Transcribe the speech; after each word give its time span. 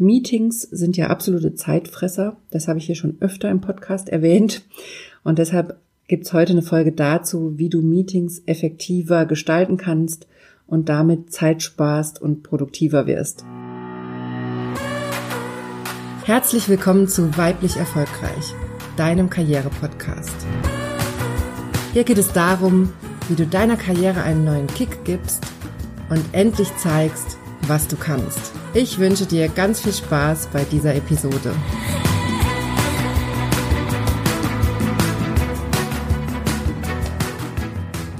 Meetings 0.00 0.62
sind 0.62 0.96
ja 0.96 1.08
absolute 1.08 1.56
Zeitfresser. 1.56 2.36
Das 2.52 2.68
habe 2.68 2.78
ich 2.78 2.86
hier 2.86 2.94
schon 2.94 3.16
öfter 3.18 3.50
im 3.50 3.60
Podcast 3.60 4.08
erwähnt. 4.08 4.62
Und 5.24 5.40
deshalb 5.40 5.80
gibt's 6.06 6.32
heute 6.32 6.52
eine 6.52 6.62
Folge 6.62 6.92
dazu, 6.92 7.58
wie 7.58 7.68
du 7.68 7.82
Meetings 7.82 8.40
effektiver 8.46 9.26
gestalten 9.26 9.76
kannst 9.76 10.28
und 10.68 10.88
damit 10.88 11.32
Zeit 11.32 11.64
sparst 11.64 12.22
und 12.22 12.44
produktiver 12.44 13.08
wirst. 13.08 13.44
Herzlich 16.24 16.68
willkommen 16.68 17.08
zu 17.08 17.36
Weiblich 17.36 17.76
Erfolgreich, 17.76 18.54
deinem 18.96 19.28
Karriere-Podcast. 19.28 20.46
Hier 21.92 22.04
geht 22.04 22.18
es 22.18 22.32
darum, 22.32 22.92
wie 23.28 23.34
du 23.34 23.48
deiner 23.48 23.76
Karriere 23.76 24.22
einen 24.22 24.44
neuen 24.44 24.68
Kick 24.68 25.04
gibst 25.04 25.44
und 26.08 26.22
endlich 26.30 26.68
zeigst, 26.76 27.36
was 27.66 27.88
du 27.88 27.96
kannst. 27.96 28.52
Ich 28.74 28.98
wünsche 28.98 29.26
dir 29.26 29.48
ganz 29.48 29.80
viel 29.80 29.92
Spaß 29.92 30.48
bei 30.52 30.64
dieser 30.64 30.94
Episode. 30.94 31.54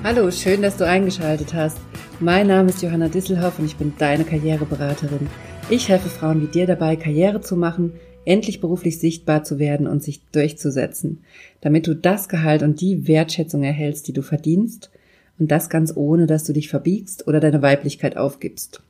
Hallo, 0.05 0.31
schön, 0.31 0.63
dass 0.63 0.77
du 0.77 0.87
eingeschaltet 0.87 1.53
hast. 1.55 1.79
Mein 2.21 2.47
Name 2.47 2.71
ist 2.71 2.83
Johanna 2.83 3.09
Disselhoff 3.09 3.59
und 3.59 3.67
ich 3.67 3.77
bin 3.77 3.93
deine 3.99 4.25
Karriereberaterin. 4.25 5.29
Ich 5.71 5.89
helfe 5.89 6.09
Frauen 6.09 6.41
wie 6.43 6.47
dir 6.47 6.67
dabei, 6.67 6.97
Karriere 6.97 7.43
zu 7.43 7.57
machen, 7.57 7.93
endlich 8.25 8.61
beruflich 8.61 8.99
sichtbar 8.99 9.45
zu 9.45 9.59
werden 9.59 9.87
und 9.87 10.03
sich 10.03 10.23
durchzusetzen, 10.33 11.23
damit 11.61 11.87
du 11.87 11.95
das 11.95 12.29
Gehalt 12.29 12.63
und 12.63 12.81
die 12.81 13.07
Wertschätzung 13.07 13.63
erhältst, 13.65 14.09
die 14.09 14.13
du 14.13 14.23
verdienst, 14.23 14.91
und 15.39 15.51
das 15.51 15.71
ganz 15.71 15.93
ohne, 15.95 16.27
dass 16.27 16.45
du 16.45 16.53
dich 16.53 16.69
verbiegst 16.69 17.29
oder 17.29 17.39
deine 17.39 17.63
Weiblichkeit 17.63 18.17
aufgibst. 18.17 18.83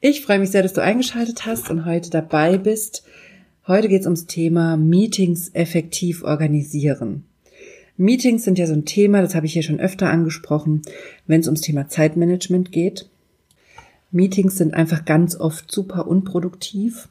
Ich 0.00 0.20
freue 0.20 0.38
mich 0.38 0.50
sehr, 0.50 0.62
dass 0.62 0.74
du 0.74 0.82
eingeschaltet 0.82 1.46
hast 1.46 1.70
und 1.70 1.86
heute 1.86 2.10
dabei 2.10 2.58
bist. 2.58 3.02
Heute 3.66 3.88
geht 3.88 4.02
es 4.02 4.06
ums 4.06 4.26
Thema 4.26 4.76
Meetings 4.76 5.50
effektiv 5.54 6.22
organisieren. 6.22 7.24
Meetings 7.96 8.44
sind 8.44 8.58
ja 8.58 8.66
so 8.66 8.74
ein 8.74 8.84
Thema, 8.84 9.22
das 9.22 9.34
habe 9.34 9.46
ich 9.46 9.54
hier 9.54 9.62
schon 9.62 9.80
öfter 9.80 10.10
angesprochen, 10.10 10.82
wenn 11.26 11.40
es 11.40 11.46
ums 11.46 11.62
Thema 11.62 11.88
Zeitmanagement 11.88 12.72
geht. 12.72 13.08
Meetings 14.10 14.58
sind 14.58 14.74
einfach 14.74 15.06
ganz 15.06 15.34
oft 15.34 15.72
super 15.72 16.06
unproduktiv, 16.06 17.08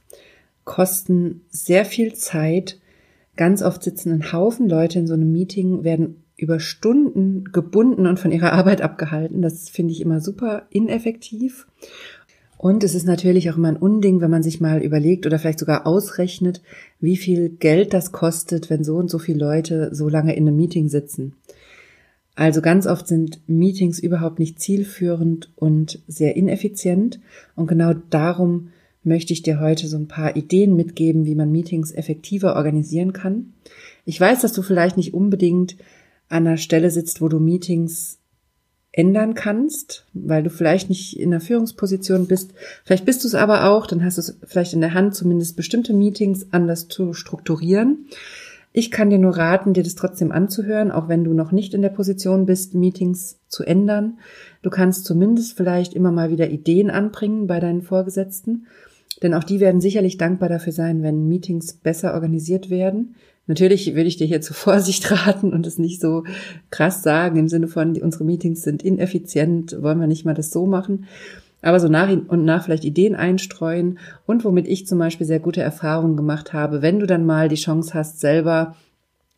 kosten 0.64 1.42
sehr 1.50 1.86
viel 1.86 2.14
Zeit. 2.14 2.80
Ganz 3.36 3.64
oft 3.64 3.82
sitzen 3.82 4.12
ein 4.12 4.32
Haufen 4.32 4.70
Leute 4.70 5.00
in 5.00 5.08
so 5.08 5.16
einem 5.16 5.32
Meeting, 5.32 5.84
werden 5.84 6.24
über 6.38 6.60
Stunden 6.60 7.46
gebunden 7.46 8.06
und 8.06 8.20
von 8.20 8.32
ihrer 8.32 8.54
Arbeit 8.54 8.82
abgehalten. 8.82 9.42
Das 9.42 9.70
finde 9.70 9.94
ich 9.94 10.02
immer 10.02 10.20
super 10.20 10.68
ineffektiv. 10.70 11.66
Und 12.58 12.84
es 12.84 12.96
ist 12.96 13.06
natürlich 13.06 13.52
auch 13.52 13.58
immer 13.58 13.68
ein 13.68 13.78
Unding, 13.78 14.22
wenn 14.22 14.32
man 14.32 14.44
sich 14.44 14.62
mal 14.62 14.82
überlegt 14.82 15.26
oder 15.26 15.40
vielleicht 15.40 15.60
sogar 15.60 15.86
ausrechnet, 15.86 16.62
wie 17.00 17.18
viel 17.18 17.50
Geld 17.50 17.94
das 17.94 18.12
kostet, 18.12 18.70
wenn 18.70 18.84
so 18.84 18.96
und 18.96 19.10
so 19.10 19.20
viele 19.20 19.40
Leute 19.40 19.94
so 19.94 20.10
lange 20.10 20.36
in 20.36 20.48
einem 20.48 20.56
Meeting 20.56 20.90
sitzen. 20.90 21.36
Also 22.36 22.62
ganz 22.62 22.86
oft 22.86 23.08
sind 23.08 23.40
Meetings 23.48 24.00
überhaupt 24.00 24.40
nicht 24.40 24.60
zielführend 24.60 25.52
und 25.56 26.02
sehr 26.08 26.36
ineffizient. 26.36 27.20
Und 27.56 27.68
genau 27.68 27.94
darum 28.10 28.70
möchte 29.04 29.34
ich 29.34 29.42
dir 29.42 29.60
heute 29.60 29.88
so 29.88 29.98
ein 29.98 30.08
paar 30.08 30.36
Ideen 30.36 30.76
mitgeben, 30.76 31.26
wie 31.26 31.36
man 31.36 31.52
Meetings 31.52 31.92
effektiver 31.92 32.56
organisieren 32.56 33.14
kann. 33.14 33.54
Ich 34.04 34.20
weiß, 34.20 34.42
dass 34.42 34.54
du 34.54 34.62
vielleicht 34.62 34.98
nicht 34.98 35.14
unbedingt 35.14 35.78
an 36.28 36.48
einer 36.48 36.58
Stelle 36.58 36.92
sitzt, 36.92 37.22
wo 37.22 37.30
du 37.30 37.40
Meetings 37.40 38.20
ändern 38.96 39.34
kannst, 39.34 40.06
weil 40.14 40.42
du 40.42 40.50
vielleicht 40.50 40.88
nicht 40.88 41.20
in 41.20 41.32
der 41.32 41.42
Führungsposition 41.42 42.28
bist. 42.28 42.54
Vielleicht 42.86 43.04
bist 43.04 43.24
du 43.24 43.28
es 43.28 43.36
aber 43.36 43.70
auch, 43.70 43.88
dann 43.88 44.04
hast 44.04 44.18
du 44.18 44.22
es 44.22 44.38
vielleicht 44.46 44.74
in 44.74 44.80
der 44.80 44.94
Hand, 44.94 45.16
zumindest 45.16 45.58
bestimmte 45.58 45.94
Meetings 45.94 46.48
anders 46.52 46.88
zu 46.88 47.14
strukturieren. 47.14 48.06
Ich 48.72 48.92
kann 48.92 49.10
dir 49.10 49.20
nur 49.20 49.36
raten, 49.36 49.74
dir 49.74 49.84
das 49.84 49.96
trotzdem 49.96 50.32
anzuhören, 50.32 50.92
auch 50.92 51.10
wenn 51.10 51.26
du 51.26 51.34
noch 51.34 51.52
nicht 51.52 51.74
in 51.74 51.82
der 51.82 51.90
Position 51.90 52.46
bist, 52.46 52.74
Meetings 52.74 53.38
zu 53.50 53.64
ändern. 53.64 54.18
Du 54.62 54.70
kannst 54.70 55.04
zumindest 55.04 55.58
vielleicht 55.58 55.94
immer 55.94 56.12
mal 56.12 56.30
wieder 56.30 56.50
Ideen 56.50 56.90
anbringen 56.90 57.48
bei 57.48 57.60
deinen 57.60 57.82
Vorgesetzten, 57.82 58.68
denn 59.22 59.34
auch 59.34 59.44
die 59.44 59.60
werden 59.60 59.82
sicherlich 59.82 60.18
dankbar 60.18 60.48
dafür 60.48 60.74
sein, 60.74 61.04
wenn 61.04 61.28
Meetings 61.28 61.74
besser 61.74 62.14
organisiert 62.14 62.70
werden, 62.70 63.16
Natürlich 63.48 63.94
würde 63.94 64.08
ich 64.08 64.18
dir 64.18 64.28
hier 64.28 64.42
zur 64.42 64.56
Vorsicht 64.56 65.10
raten 65.28 65.54
und 65.54 65.68
es 65.68 65.78
nicht 65.78 66.02
so 66.02 66.24
krass 66.72 67.04
sagen 67.04 67.38
im 67.38 67.48
Sinne 67.48 67.68
von, 67.68 67.96
unsere 68.02 68.24
Meetings 68.24 68.64
sind 68.64 68.84
ineffizient, 68.84 69.82
wollen 69.82 70.00
wir 70.00 70.08
nicht 70.08 70.26
mal 70.26 70.34
das 70.34 70.52
so 70.52 70.66
machen. 70.66 71.06
Aber 71.62 71.80
so 71.80 71.88
nach 71.88 72.10
und 72.10 72.46
nach 72.46 72.64
vielleicht 72.64 72.86
Ideen 72.86 73.16
einstreuen 73.16 73.98
und 74.28 74.46
womit 74.46 74.68
ich 74.68 74.86
zum 74.86 75.00
Beispiel 75.00 75.26
sehr 75.26 75.40
gute 75.40 75.62
Erfahrungen 75.62 76.16
gemacht 76.16 76.54
habe, 76.54 76.84
wenn 76.84 77.00
du 77.00 77.08
dann 77.08 77.26
mal 77.26 77.50
die 77.50 77.56
Chance 77.56 77.94
hast, 77.96 78.20
selber 78.20 78.76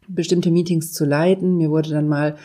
bestimmte 0.09 0.51
Meetings 0.51 0.91
zu 0.91 1.06
leiten. 1.06 1.57
Mir 1.57 1.69
wurde 1.69 1.91
dann 1.91 2.07
mal 2.07 2.35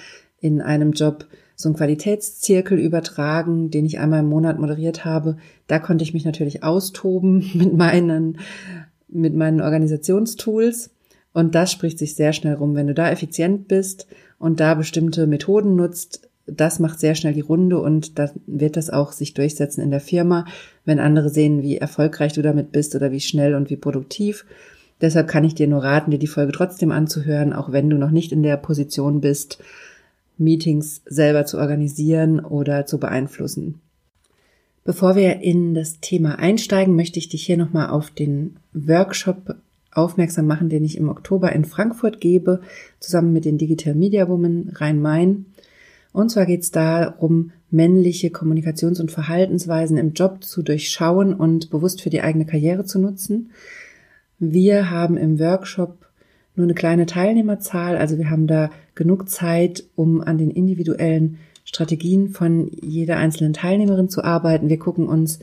in 0.40 0.60
einem 0.60 0.92
Job 0.92 1.26
so 1.56 1.68
ein 1.68 1.74
Qualitätszirkel 1.74 2.78
übertragen, 2.78 3.70
den 3.70 3.86
ich 3.86 3.98
einmal 3.98 4.20
im 4.20 4.28
Monat 4.28 4.58
moderiert 4.58 5.04
habe. 5.04 5.36
Da 5.66 5.78
konnte 5.78 6.04
ich 6.04 6.14
mich 6.14 6.24
natürlich 6.24 6.62
austoben 6.62 7.50
mit 7.54 7.72
meinen, 7.72 8.38
mit 9.08 9.34
meinen 9.34 9.60
Organisationstools. 9.60 10.90
Und 11.32 11.54
das 11.54 11.72
spricht 11.72 11.98
sich 11.98 12.14
sehr 12.14 12.32
schnell 12.32 12.54
rum. 12.54 12.74
Wenn 12.74 12.86
du 12.86 12.94
da 12.94 13.10
effizient 13.10 13.68
bist 13.68 14.06
und 14.38 14.60
da 14.60 14.74
bestimmte 14.74 15.26
Methoden 15.26 15.76
nutzt, 15.76 16.28
das 16.46 16.78
macht 16.78 17.00
sehr 17.00 17.14
schnell 17.14 17.32
die 17.32 17.40
Runde 17.40 17.78
und 17.78 18.18
dann 18.18 18.30
wird 18.46 18.76
das 18.76 18.90
auch 18.90 19.12
sich 19.12 19.32
durchsetzen 19.34 19.80
in 19.80 19.90
der 19.90 20.00
Firma, 20.00 20.44
wenn 20.84 20.98
andere 20.98 21.30
sehen, 21.30 21.62
wie 21.62 21.78
erfolgreich 21.78 22.32
du 22.32 22.42
damit 22.42 22.72
bist 22.72 22.94
oder 22.94 23.12
wie 23.12 23.20
schnell 23.20 23.54
und 23.54 23.70
wie 23.70 23.76
produktiv. 23.76 24.44
Deshalb 25.00 25.28
kann 25.28 25.44
ich 25.44 25.54
dir 25.54 25.68
nur 25.68 25.82
raten, 25.82 26.10
dir 26.10 26.18
die 26.18 26.26
Folge 26.26 26.52
trotzdem 26.52 26.92
anzuhören, 26.92 27.52
auch 27.52 27.72
wenn 27.72 27.88
du 27.88 27.96
noch 27.96 28.10
nicht 28.10 28.32
in 28.32 28.42
der 28.42 28.56
Position 28.56 29.20
bist, 29.20 29.62
Meetings 30.38 31.02
selber 31.06 31.44
zu 31.44 31.58
organisieren 31.58 32.40
oder 32.40 32.86
zu 32.86 32.98
beeinflussen. 32.98 33.80
Bevor 34.84 35.14
wir 35.14 35.40
in 35.40 35.74
das 35.74 36.00
Thema 36.00 36.38
einsteigen, 36.38 36.96
möchte 36.96 37.18
ich 37.18 37.28
dich 37.28 37.46
hier 37.46 37.56
nochmal 37.56 37.90
auf 37.90 38.10
den 38.10 38.56
Workshop 38.72 39.56
aufmerksam 39.92 40.46
machen, 40.46 40.68
den 40.68 40.84
ich 40.84 40.96
im 40.96 41.08
Oktober 41.08 41.52
in 41.52 41.64
Frankfurt 41.64 42.20
gebe, 42.20 42.60
zusammen 42.98 43.32
mit 43.32 43.44
den 43.44 43.58
Digital 43.58 43.94
Media 43.94 44.28
Women 44.28 44.72
Rhein-Main. 44.74 45.46
Und 46.12 46.30
zwar 46.30 46.46
geht 46.46 46.62
es 46.62 46.70
darum, 46.70 47.52
männliche 47.70 48.28
Kommunikations- 48.28 49.00
und 49.00 49.10
Verhaltensweisen 49.10 49.96
im 49.96 50.12
Job 50.12 50.44
zu 50.44 50.62
durchschauen 50.62 51.34
und 51.34 51.70
bewusst 51.70 52.02
für 52.02 52.10
die 52.10 52.20
eigene 52.20 52.44
Karriere 52.44 52.84
zu 52.84 52.98
nutzen. 52.98 53.50
Wir 54.38 54.90
haben 54.90 55.16
im 55.16 55.38
Workshop 55.38 56.06
nur 56.54 56.64
eine 56.64 56.74
kleine 56.74 57.06
Teilnehmerzahl, 57.06 57.96
also 57.96 58.18
wir 58.18 58.28
haben 58.28 58.46
da 58.46 58.70
genug 58.94 59.30
Zeit, 59.30 59.84
um 59.94 60.20
an 60.20 60.36
den 60.36 60.50
individuellen 60.50 61.38
Strategien 61.64 62.28
von 62.28 62.70
jeder 62.82 63.16
einzelnen 63.16 63.54
Teilnehmerin 63.54 64.08
zu 64.08 64.22
arbeiten. 64.22 64.68
Wir 64.68 64.78
gucken 64.78 65.06
uns 65.06 65.38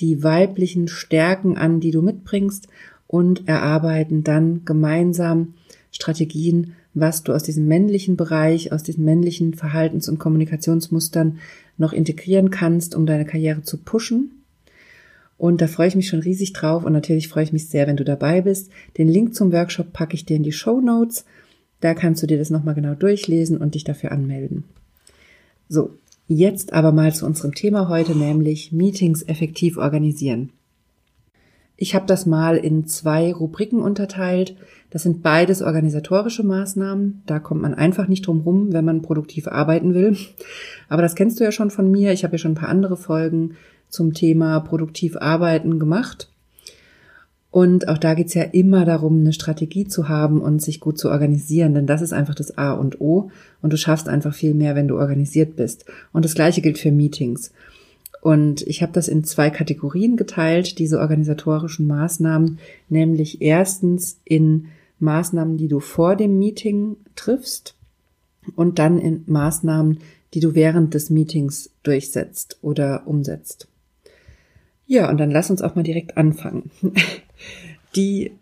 die 0.00 0.22
weiblichen 0.24 0.88
Stärken 0.88 1.56
an, 1.56 1.78
die 1.78 1.90
du 1.90 2.02
mitbringst 2.02 2.68
und 3.08 3.48
erarbeiten 3.48 4.22
dann 4.22 4.64
gemeinsam 4.64 5.54
Strategien, 5.90 6.74
was 6.94 7.24
du 7.24 7.32
aus 7.32 7.42
diesem 7.42 7.66
männlichen 7.66 8.16
Bereich, 8.16 8.72
aus 8.72 8.84
diesen 8.84 9.04
männlichen 9.04 9.54
Verhaltens- 9.54 10.08
und 10.08 10.18
Kommunikationsmustern 10.18 11.38
noch 11.76 11.92
integrieren 11.92 12.50
kannst, 12.50 12.94
um 12.94 13.06
deine 13.06 13.24
Karriere 13.24 13.62
zu 13.62 13.78
pushen. 13.78 14.42
Und 15.36 15.60
da 15.60 15.68
freue 15.68 15.88
ich 15.88 15.96
mich 15.96 16.08
schon 16.08 16.20
riesig 16.20 16.52
drauf 16.52 16.84
und 16.84 16.92
natürlich 16.92 17.28
freue 17.28 17.44
ich 17.44 17.52
mich 17.52 17.68
sehr, 17.68 17.86
wenn 17.86 17.96
du 17.96 18.04
dabei 18.04 18.42
bist. 18.42 18.70
Den 18.98 19.08
Link 19.08 19.34
zum 19.34 19.52
Workshop 19.52 19.92
packe 19.92 20.14
ich 20.14 20.24
dir 20.24 20.36
in 20.36 20.42
die 20.42 20.52
Show 20.52 20.80
Notes. 20.80 21.24
Da 21.80 21.94
kannst 21.94 22.22
du 22.22 22.26
dir 22.26 22.38
das 22.38 22.50
nochmal 22.50 22.74
genau 22.74 22.94
durchlesen 22.94 23.56
und 23.56 23.74
dich 23.74 23.84
dafür 23.84 24.10
anmelden. 24.10 24.64
So, 25.68 25.94
jetzt 26.26 26.72
aber 26.72 26.90
mal 26.90 27.14
zu 27.14 27.24
unserem 27.24 27.54
Thema 27.54 27.88
heute, 27.88 28.16
nämlich 28.16 28.72
Meetings 28.72 29.22
effektiv 29.22 29.76
organisieren. 29.76 30.50
Ich 31.80 31.94
habe 31.94 32.06
das 32.06 32.26
mal 32.26 32.56
in 32.56 32.88
zwei 32.88 33.32
Rubriken 33.32 33.80
unterteilt. 33.80 34.56
Das 34.90 35.04
sind 35.04 35.22
beides 35.22 35.62
organisatorische 35.62 36.42
Maßnahmen. 36.42 37.22
Da 37.24 37.38
kommt 37.38 37.62
man 37.62 37.72
einfach 37.72 38.08
nicht 38.08 38.26
drum 38.26 38.40
rum, 38.40 38.72
wenn 38.72 38.84
man 38.84 39.00
produktiv 39.00 39.46
arbeiten 39.46 39.94
will. 39.94 40.16
Aber 40.88 41.02
das 41.02 41.14
kennst 41.14 41.38
du 41.38 41.44
ja 41.44 41.52
schon 41.52 41.70
von 41.70 41.88
mir. 41.88 42.12
Ich 42.12 42.24
habe 42.24 42.34
ja 42.34 42.38
schon 42.38 42.52
ein 42.52 42.56
paar 42.56 42.68
andere 42.68 42.96
Folgen 42.96 43.54
zum 43.88 44.12
Thema 44.12 44.58
produktiv 44.58 45.16
arbeiten 45.18 45.78
gemacht. 45.78 46.28
Und 47.52 47.86
auch 47.86 47.98
da 47.98 48.14
geht's 48.14 48.34
ja 48.34 48.42
immer 48.42 48.84
darum, 48.84 49.20
eine 49.20 49.32
Strategie 49.32 49.86
zu 49.86 50.08
haben 50.08 50.40
und 50.42 50.60
sich 50.60 50.80
gut 50.80 50.98
zu 50.98 51.10
organisieren, 51.10 51.74
denn 51.74 51.86
das 51.86 52.02
ist 52.02 52.12
einfach 52.12 52.34
das 52.34 52.58
A 52.58 52.72
und 52.72 53.00
O. 53.00 53.30
Und 53.62 53.72
du 53.72 53.76
schaffst 53.76 54.08
einfach 54.08 54.34
viel 54.34 54.52
mehr, 54.52 54.74
wenn 54.74 54.88
du 54.88 54.98
organisiert 54.98 55.54
bist. 55.54 55.84
Und 56.12 56.24
das 56.24 56.34
Gleiche 56.34 56.60
gilt 56.60 56.78
für 56.78 56.90
Meetings. 56.90 57.52
Und 58.20 58.62
ich 58.62 58.82
habe 58.82 58.92
das 58.92 59.08
in 59.08 59.24
zwei 59.24 59.50
Kategorien 59.50 60.16
geteilt, 60.16 60.78
diese 60.78 60.98
organisatorischen 60.98 61.86
Maßnahmen, 61.86 62.58
nämlich 62.88 63.40
erstens 63.40 64.20
in 64.24 64.66
Maßnahmen, 64.98 65.56
die 65.56 65.68
du 65.68 65.80
vor 65.80 66.16
dem 66.16 66.38
Meeting 66.38 66.96
triffst 67.14 67.76
und 68.56 68.78
dann 68.78 68.98
in 68.98 69.22
Maßnahmen, 69.26 69.98
die 70.34 70.40
du 70.40 70.54
während 70.54 70.94
des 70.94 71.10
Meetings 71.10 71.70
durchsetzt 71.82 72.58
oder 72.62 73.06
umsetzt. 73.06 73.68
Ja, 74.86 75.10
und 75.10 75.18
dann 75.18 75.30
lass 75.30 75.50
uns 75.50 75.62
auch 75.62 75.74
mal 75.74 75.82
direkt 75.82 76.16
anfangen. 76.16 76.70
Die 77.94 78.32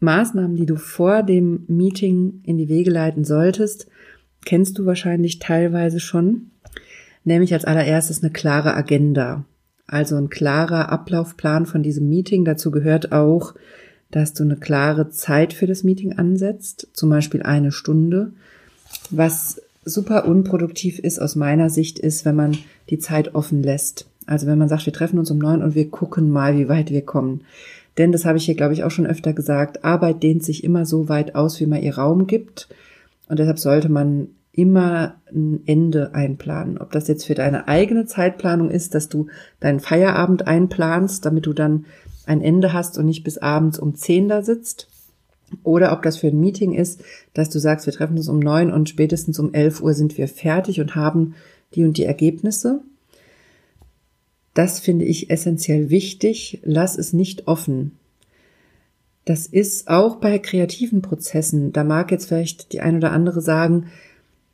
Maßnahmen, 0.00 0.56
die 0.56 0.66
du 0.66 0.76
vor 0.76 1.22
dem 1.22 1.64
Meeting 1.66 2.42
in 2.44 2.56
die 2.56 2.68
Wege 2.68 2.90
leiten 2.90 3.24
solltest, 3.24 3.88
kennst 4.44 4.78
du 4.78 4.86
wahrscheinlich 4.86 5.40
teilweise 5.40 6.00
schon. 6.00 6.50
Nämlich 7.28 7.52
als 7.52 7.66
allererstes 7.66 8.22
eine 8.22 8.32
klare 8.32 8.74
Agenda. 8.74 9.44
Also 9.86 10.16
ein 10.16 10.30
klarer 10.30 10.88
Ablaufplan 10.88 11.66
von 11.66 11.82
diesem 11.82 12.08
Meeting. 12.08 12.46
Dazu 12.46 12.70
gehört 12.70 13.12
auch, 13.12 13.54
dass 14.10 14.32
du 14.32 14.44
eine 14.44 14.56
klare 14.56 15.10
Zeit 15.10 15.52
für 15.52 15.66
das 15.66 15.84
Meeting 15.84 16.14
ansetzt, 16.14 16.88
zum 16.94 17.10
Beispiel 17.10 17.42
eine 17.42 17.70
Stunde. 17.70 18.32
Was 19.10 19.60
super 19.84 20.24
unproduktiv 20.24 20.98
ist 21.00 21.18
aus 21.18 21.36
meiner 21.36 21.68
Sicht, 21.68 21.98
ist, 21.98 22.24
wenn 22.24 22.34
man 22.34 22.56
die 22.88 22.98
Zeit 22.98 23.34
offen 23.34 23.62
lässt. 23.62 24.06
Also 24.24 24.46
wenn 24.46 24.56
man 24.56 24.70
sagt, 24.70 24.86
wir 24.86 24.94
treffen 24.94 25.18
uns 25.18 25.30
um 25.30 25.36
neun 25.36 25.62
und 25.62 25.74
wir 25.74 25.90
gucken 25.90 26.30
mal, 26.30 26.56
wie 26.56 26.70
weit 26.70 26.90
wir 26.90 27.02
kommen. 27.02 27.42
Denn 27.98 28.10
das 28.10 28.24
habe 28.24 28.38
ich 28.38 28.46
hier, 28.46 28.56
glaube 28.56 28.72
ich, 28.72 28.84
auch 28.84 28.90
schon 28.90 29.06
öfter 29.06 29.34
gesagt. 29.34 29.84
Arbeit 29.84 30.22
dehnt 30.22 30.44
sich 30.44 30.64
immer 30.64 30.86
so 30.86 31.10
weit 31.10 31.34
aus, 31.34 31.60
wie 31.60 31.66
man 31.66 31.82
ihr 31.82 31.98
Raum 31.98 32.26
gibt. 32.26 32.68
Und 33.28 33.38
deshalb 33.38 33.58
sollte 33.58 33.90
man 33.90 34.28
immer 34.58 35.14
ein 35.32 35.62
Ende 35.66 36.14
einplanen. 36.14 36.78
Ob 36.78 36.90
das 36.90 37.06
jetzt 37.06 37.26
für 37.26 37.36
deine 37.36 37.68
eigene 37.68 38.06
Zeitplanung 38.06 38.70
ist, 38.70 38.92
dass 38.92 39.08
du 39.08 39.28
deinen 39.60 39.78
Feierabend 39.78 40.48
einplanst, 40.48 41.24
damit 41.24 41.46
du 41.46 41.52
dann 41.52 41.86
ein 42.26 42.42
Ende 42.42 42.72
hast 42.72 42.98
und 42.98 43.06
nicht 43.06 43.22
bis 43.22 43.38
abends 43.38 43.78
um 43.78 43.94
zehn 43.94 44.28
da 44.28 44.42
sitzt. 44.42 44.88
Oder 45.62 45.92
ob 45.92 46.02
das 46.02 46.18
für 46.18 46.26
ein 46.26 46.40
Meeting 46.40 46.74
ist, 46.74 47.02
dass 47.34 47.50
du 47.50 47.60
sagst, 47.60 47.86
wir 47.86 47.92
treffen 47.92 48.16
uns 48.16 48.28
um 48.28 48.40
neun 48.40 48.72
und 48.72 48.88
spätestens 48.88 49.38
um 49.38 49.54
elf 49.54 49.80
Uhr 49.80 49.94
sind 49.94 50.18
wir 50.18 50.26
fertig 50.26 50.80
und 50.80 50.96
haben 50.96 51.36
die 51.76 51.84
und 51.84 51.96
die 51.96 52.04
Ergebnisse. 52.04 52.80
Das 54.54 54.80
finde 54.80 55.04
ich 55.04 55.30
essentiell 55.30 55.88
wichtig. 55.88 56.60
Lass 56.64 56.98
es 56.98 57.12
nicht 57.12 57.46
offen. 57.46 57.92
Das 59.24 59.46
ist 59.46 59.86
auch 59.86 60.16
bei 60.16 60.40
kreativen 60.40 61.00
Prozessen. 61.00 61.72
Da 61.72 61.84
mag 61.84 62.10
jetzt 62.10 62.26
vielleicht 62.26 62.72
die 62.72 62.80
ein 62.80 62.96
oder 62.96 63.12
andere 63.12 63.40
sagen, 63.40 63.86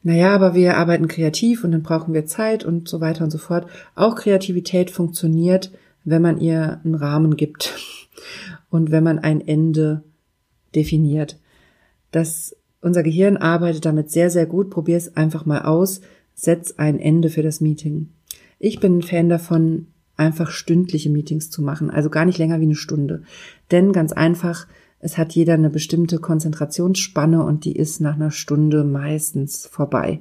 naja, 0.04 0.34
aber 0.34 0.54
wir 0.54 0.76
arbeiten 0.76 1.08
kreativ 1.08 1.64
und 1.64 1.72
dann 1.72 1.82
brauchen 1.82 2.12
wir 2.12 2.26
Zeit 2.26 2.62
und 2.62 2.88
so 2.88 3.00
weiter 3.00 3.24
und 3.24 3.30
so 3.30 3.38
fort. 3.38 3.66
Auch 3.94 4.16
Kreativität 4.16 4.90
funktioniert, 4.90 5.72
wenn 6.04 6.20
man 6.20 6.38
ihr 6.38 6.78
einen 6.84 6.94
Rahmen 6.94 7.38
gibt 7.38 7.74
und 8.70 8.90
wenn 8.90 9.02
man 9.02 9.18
ein 9.18 9.40
Ende 9.40 10.04
definiert. 10.74 11.38
Das, 12.10 12.54
unser 12.82 13.02
Gehirn 13.02 13.38
arbeitet 13.38 13.86
damit 13.86 14.10
sehr, 14.10 14.28
sehr 14.28 14.44
gut. 14.44 14.68
Probier 14.68 14.98
es 14.98 15.16
einfach 15.16 15.46
mal 15.46 15.62
aus. 15.62 16.02
Setz 16.34 16.74
ein 16.76 17.00
Ende 17.00 17.30
für 17.30 17.42
das 17.42 17.62
Meeting. 17.62 18.10
Ich 18.58 18.80
bin 18.80 18.98
ein 18.98 19.02
Fan 19.02 19.30
davon, 19.30 19.86
einfach 20.16 20.50
stündliche 20.50 21.08
Meetings 21.08 21.48
zu 21.48 21.62
machen, 21.62 21.90
also 21.90 22.10
gar 22.10 22.26
nicht 22.26 22.38
länger 22.38 22.60
wie 22.60 22.64
eine 22.64 22.74
Stunde. 22.74 23.22
Denn 23.70 23.92
ganz 23.92 24.12
einfach, 24.12 24.66
es 25.04 25.18
hat 25.18 25.34
jeder 25.34 25.52
eine 25.52 25.68
bestimmte 25.68 26.18
Konzentrationsspanne 26.18 27.44
und 27.44 27.66
die 27.66 27.76
ist 27.76 28.00
nach 28.00 28.14
einer 28.14 28.30
Stunde 28.30 28.84
meistens 28.84 29.66
vorbei. 29.66 30.20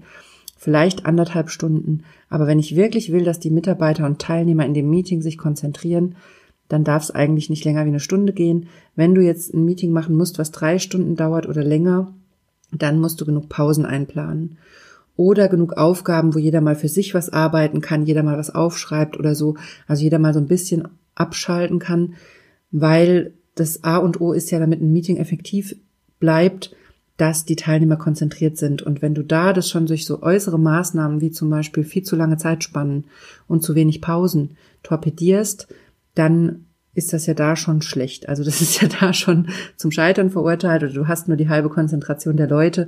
Vielleicht 0.57 1.05
anderthalb 1.05 1.49
Stunden. 1.49 2.03
Aber 2.29 2.47
wenn 2.47 2.59
ich 2.59 2.75
wirklich 2.75 3.13
will, 3.13 3.23
dass 3.23 3.39
die 3.39 3.49
Mitarbeiter 3.49 4.05
und 4.05 4.19
Teilnehmer 4.19 4.65
in 4.65 4.73
dem 4.73 4.89
Meeting 4.89 5.21
sich 5.21 5.37
konzentrieren, 5.37 6.15
dann 6.67 6.83
darf 6.83 7.03
es 7.03 7.11
eigentlich 7.11 7.49
nicht 7.49 7.63
länger 7.63 7.85
wie 7.85 7.89
eine 7.89 8.01
Stunde 8.01 8.33
gehen. 8.33 8.67
Wenn 8.93 9.15
du 9.15 9.21
jetzt 9.21 9.53
ein 9.53 9.63
Meeting 9.63 9.93
machen 9.93 10.17
musst, 10.17 10.37
was 10.37 10.51
drei 10.51 10.79
Stunden 10.79 11.15
dauert 11.15 11.47
oder 11.47 11.63
länger, 11.63 12.13
dann 12.73 12.99
musst 12.99 13.21
du 13.21 13.25
genug 13.25 13.47
Pausen 13.47 13.85
einplanen. 13.85 14.57
Oder 15.15 15.47
genug 15.47 15.77
Aufgaben, 15.77 16.35
wo 16.35 16.39
jeder 16.39 16.59
mal 16.59 16.75
für 16.75 16.89
sich 16.89 17.13
was 17.13 17.29
arbeiten 17.29 17.79
kann, 17.79 18.05
jeder 18.05 18.23
mal 18.23 18.37
was 18.37 18.53
aufschreibt 18.53 19.17
oder 19.17 19.33
so. 19.33 19.55
Also 19.87 20.03
jeder 20.03 20.19
mal 20.19 20.33
so 20.33 20.41
ein 20.41 20.47
bisschen 20.47 20.89
abschalten 21.15 21.79
kann, 21.79 22.15
weil 22.69 23.33
das 23.55 23.83
A 23.83 23.97
und 23.97 24.21
O 24.21 24.33
ist 24.33 24.51
ja, 24.51 24.59
damit 24.59 24.81
ein 24.81 24.93
Meeting 24.93 25.17
effektiv 25.17 25.75
bleibt, 26.19 26.75
dass 27.17 27.45
die 27.45 27.55
Teilnehmer 27.55 27.97
konzentriert 27.97 28.57
sind. 28.57 28.81
Und 28.81 29.01
wenn 29.01 29.13
du 29.13 29.23
da 29.23 29.53
das 29.53 29.69
schon 29.69 29.85
durch 29.85 30.05
so 30.05 30.21
äußere 30.21 30.59
Maßnahmen 30.59 31.21
wie 31.21 31.31
zum 31.31 31.49
Beispiel 31.49 31.83
viel 31.83 32.03
zu 32.03 32.15
lange 32.15 32.37
Zeitspannen 32.37 33.05
und 33.47 33.61
zu 33.61 33.75
wenig 33.75 34.01
Pausen 34.01 34.57
torpedierst, 34.81 35.67
dann 36.15 36.65
ist 36.95 37.13
das 37.13 37.25
ja 37.25 37.33
da 37.33 37.55
schon 37.55 37.81
schlecht. 37.81 38.29
Also 38.29 38.43
das 38.43 38.61
ist 38.61 38.81
ja 38.81 38.87
da 38.87 39.13
schon 39.13 39.47
zum 39.77 39.91
Scheitern 39.91 40.29
verurteilt 40.29 40.83
oder 40.83 40.93
du 40.93 41.07
hast 41.07 41.27
nur 41.27 41.37
die 41.37 41.49
halbe 41.49 41.69
Konzentration 41.69 42.37
der 42.37 42.47
Leute. 42.47 42.87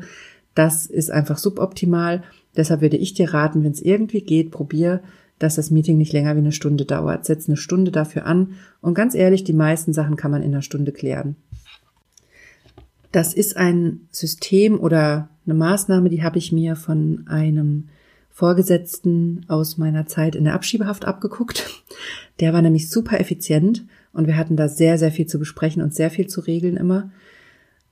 Das 0.54 0.86
ist 0.86 1.12
einfach 1.12 1.38
suboptimal. 1.38 2.24
Deshalb 2.56 2.82
würde 2.82 2.98
ich 2.98 3.14
dir 3.14 3.34
raten, 3.34 3.64
wenn 3.64 3.72
es 3.72 3.82
irgendwie 3.82 4.22
geht, 4.22 4.52
probier, 4.52 5.02
dass 5.40 5.56
das 5.56 5.72
Meeting 5.72 5.98
nicht 5.98 6.14
länger 6.14 6.36
wie 6.36 6.40
eine 6.40 6.52
Stunde 6.52 6.86
dauert. 6.86 7.26
Setz 7.26 7.48
eine 7.48 7.58
Stunde 7.58 7.92
dafür 7.92 8.26
an 8.26 8.54
und 8.82 8.94
ganz 8.94 9.16
ehrlich, 9.16 9.44
die 9.44 9.54
meisten 9.54 9.94
Sachen 9.94 10.16
kann 10.16 10.32
man 10.32 10.42
in 10.42 10.54
einer 10.54 10.62
Stunde 10.62 10.92
klären. 10.92 11.36
Das 13.12 13.34
ist 13.34 13.56
ein 13.56 14.02
System 14.12 14.80
oder 14.80 15.30
eine 15.46 15.54
Maßnahme, 15.54 16.10
die 16.10 16.24
habe 16.24 16.38
ich 16.38 16.52
mir 16.52 16.76
von 16.76 17.26
einem 17.28 17.90
Vorgesetzten 18.30 19.46
aus 19.48 19.78
meiner 19.78 20.08
Zeit 20.08 20.36
in 20.36 20.44
der 20.44 20.54
Abschiebehaft 20.54 21.06
abgeguckt. 21.06 21.70
Der 22.42 22.52
war 22.52 22.62
nämlich 22.62 22.90
super 22.90 23.18
effizient 23.22 23.86
und 24.12 24.28
wir 24.28 24.36
hatten 24.36 24.58
da 24.58 24.68
sehr, 24.68 24.98
sehr 24.98 25.12
viel 25.12 25.26
zu 25.26 25.40
besprechen 25.40 25.82
und 25.82 25.96
sehr 25.96 26.10
viel 26.10 26.28
zu 26.28 26.42
regeln 26.42 26.76
immer. 26.76 27.12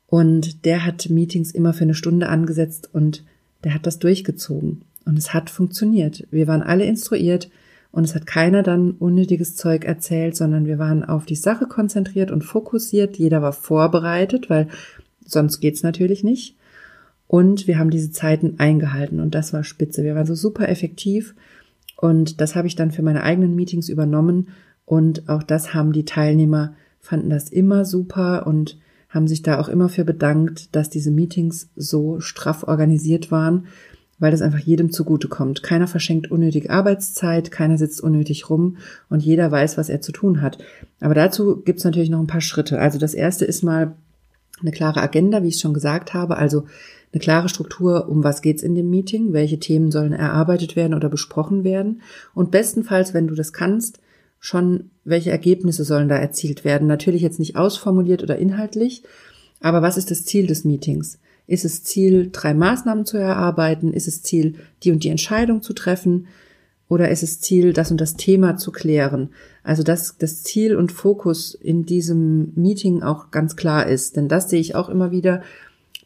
Und 0.08 0.66
der 0.66 0.86
hat 0.86 1.10
Meetings 1.10 1.52
immer 1.52 1.74
für 1.74 1.86
eine 1.86 1.94
Stunde 1.94 2.28
angesetzt 2.28 2.90
und 2.92 3.24
der 3.64 3.74
hat 3.74 3.88
das 3.88 4.00
durchgezogen. 4.00 4.84
Und 5.06 5.18
es 5.18 5.34
hat 5.34 5.50
funktioniert. 5.50 6.28
Wir 6.32 6.48
waren 6.48 6.64
alle 6.64 6.86
instruiert 6.86 7.50
und 7.92 8.06
es 8.06 8.16
hat 8.16 8.26
keiner 8.26 8.64
dann 8.64 8.92
unnötiges 8.92 9.56
Zeug 9.56 9.86
erzählt, 9.86 10.36
sondern 10.36 10.66
wir 10.66 10.80
waren 10.80 11.04
auf 11.04 11.26
die 11.26 11.36
Sache 11.36 11.68
konzentriert 11.68 12.32
und 12.32 12.44
fokussiert. 12.44 13.18
Jeder 13.18 13.42
war 13.42 13.54
vorbereitet, 13.54 14.50
weil 14.50 14.68
sonst 15.26 15.60
geht's 15.60 15.84
natürlich 15.84 16.24
nicht. 16.24 16.56
Und 17.28 17.68
wir 17.68 17.80
haben 17.80 17.90
diese 17.90 18.12
Zeiten 18.12 18.56
eingehalten 18.60 19.20
und 19.20 19.36
das 19.36 19.54
war 19.54 19.64
spitze. 19.64 20.04
Wir 20.04 20.16
waren 20.16 20.26
so 20.26 20.36
super 20.36 20.70
effektiv 20.70 21.36
und 21.98 22.42
das 22.42 22.56
habe 22.56 22.68
ich 22.68 22.76
dann 22.76 22.92
für 22.92 23.02
meine 23.02 23.24
eigenen 23.24 23.56
Meetings 23.56 23.90
übernommen 23.90 24.50
und 24.86 25.30
auch 25.30 25.44
das 25.44 25.74
haben 25.74 25.94
die 25.94 26.06
Teilnehmer 26.06 26.76
fanden 27.04 27.30
das 27.30 27.50
immer 27.50 27.86
super 27.86 28.48
und 28.48 28.80
haben 29.10 29.28
sich 29.28 29.44
da 29.44 29.60
auch 29.60 29.68
immer 29.68 29.90
für 29.90 30.06
bedankt, 30.06 30.76
dass 30.76 30.90
diese 30.90 31.12
Meetings 31.12 31.70
so 31.76 32.20
straff 32.22 32.64
organisiert 32.64 33.30
waren, 33.30 33.68
weil 34.20 34.32
das 34.32 34.42
einfach 34.42 34.60
jedem 34.60 34.92
zugute 34.92 35.28
kommt. 35.28 35.64
Keiner 35.64 35.88
verschenkt 35.88 36.32
unnötig 36.32 36.70
Arbeitszeit, 36.70 37.52
keiner 37.52 37.78
sitzt 37.78 38.02
unnötig 38.02 38.50
rum 38.50 38.78
und 39.10 39.22
jeder 39.22 39.52
weiß, 39.52 39.78
was 39.78 39.90
er 39.90 40.02
zu 40.02 40.12
tun 40.12 40.42
hat. 40.42 40.58
Aber 41.00 41.14
dazu 41.14 41.58
gibt's 41.58 41.84
natürlich 41.84 42.10
noch 42.10 42.20
ein 42.20 42.28
paar 42.28 42.42
Schritte. 42.42 42.80
Also 42.80 43.00
das 43.00 43.14
erste 43.14 43.46
ist 43.46 43.64
mal 43.64 43.96
eine 44.62 44.72
klare 44.72 45.02
Agenda, 45.02 45.44
wie 45.44 45.50
ich 45.50 45.60
schon 45.60 45.74
gesagt 45.74 46.14
habe, 46.14 46.38
also 46.38 46.66
eine 47.12 47.20
klare 47.20 47.50
Struktur, 47.50 48.10
um 48.10 48.24
was 48.24 48.42
geht's 48.42 48.64
in 48.64 48.76
dem 48.76 48.90
Meeting, 48.90 49.34
welche 49.34 49.60
Themen 49.60 49.92
sollen 49.92 50.14
erarbeitet 50.14 50.76
werden 50.76 50.94
oder 50.94 51.10
besprochen 51.10 51.64
werden 51.64 52.02
und 52.34 52.52
bestenfalls, 52.52 53.14
wenn 53.14 53.28
du 53.28 53.36
das 53.36 53.54
kannst, 53.54 54.00
schon 54.40 54.90
welche 55.06 55.32
Ergebnisse 55.32 55.84
sollen 55.84 56.10
da 56.10 56.16
erzielt 56.18 56.66
werden. 56.66 56.88
Natürlich 56.88 57.22
jetzt 57.22 57.40
nicht 57.40 57.56
ausformuliert 57.56 58.24
oder 58.24 58.38
inhaltlich, 58.38 59.04
aber 59.62 59.82
was 59.82 59.98
ist 59.98 60.12
das 60.12 60.26
Ziel 60.26 60.48
des 60.48 60.66
Meetings? 60.66 61.20
Ist 61.46 61.66
es 61.66 61.84
Ziel, 61.84 62.30
drei 62.32 62.54
Maßnahmen 62.54 63.06
zu 63.06 63.18
erarbeiten? 63.18 63.94
Ist 63.94 64.08
es 64.08 64.24
Ziel, 64.24 64.56
die 64.84 64.92
und 64.92 65.04
die 65.04 65.10
Entscheidung 65.10 65.62
zu 65.62 65.74
treffen? 65.74 66.28
Oder 66.88 67.10
ist 67.10 67.24
es 67.24 67.42
Ziel, 67.42 67.74
das 67.74 67.92
und 67.92 68.00
das 68.00 68.16
Thema 68.16 68.56
zu 68.58 68.72
klären? 68.72 69.30
Also, 69.64 69.84
dass 69.84 70.18
das 70.18 70.44
Ziel 70.44 70.76
und 70.76 70.92
Fokus 70.92 71.54
in 71.56 71.86
diesem 71.86 72.54
Meeting 72.56 73.04
auch 73.04 73.32
ganz 73.32 73.56
klar 73.56 73.88
ist. 73.88 74.16
Denn 74.16 74.28
das 74.28 74.50
sehe 74.50 74.60
ich 74.60 74.76
auch 74.76 74.90
immer 74.90 75.12
wieder, 75.12 75.42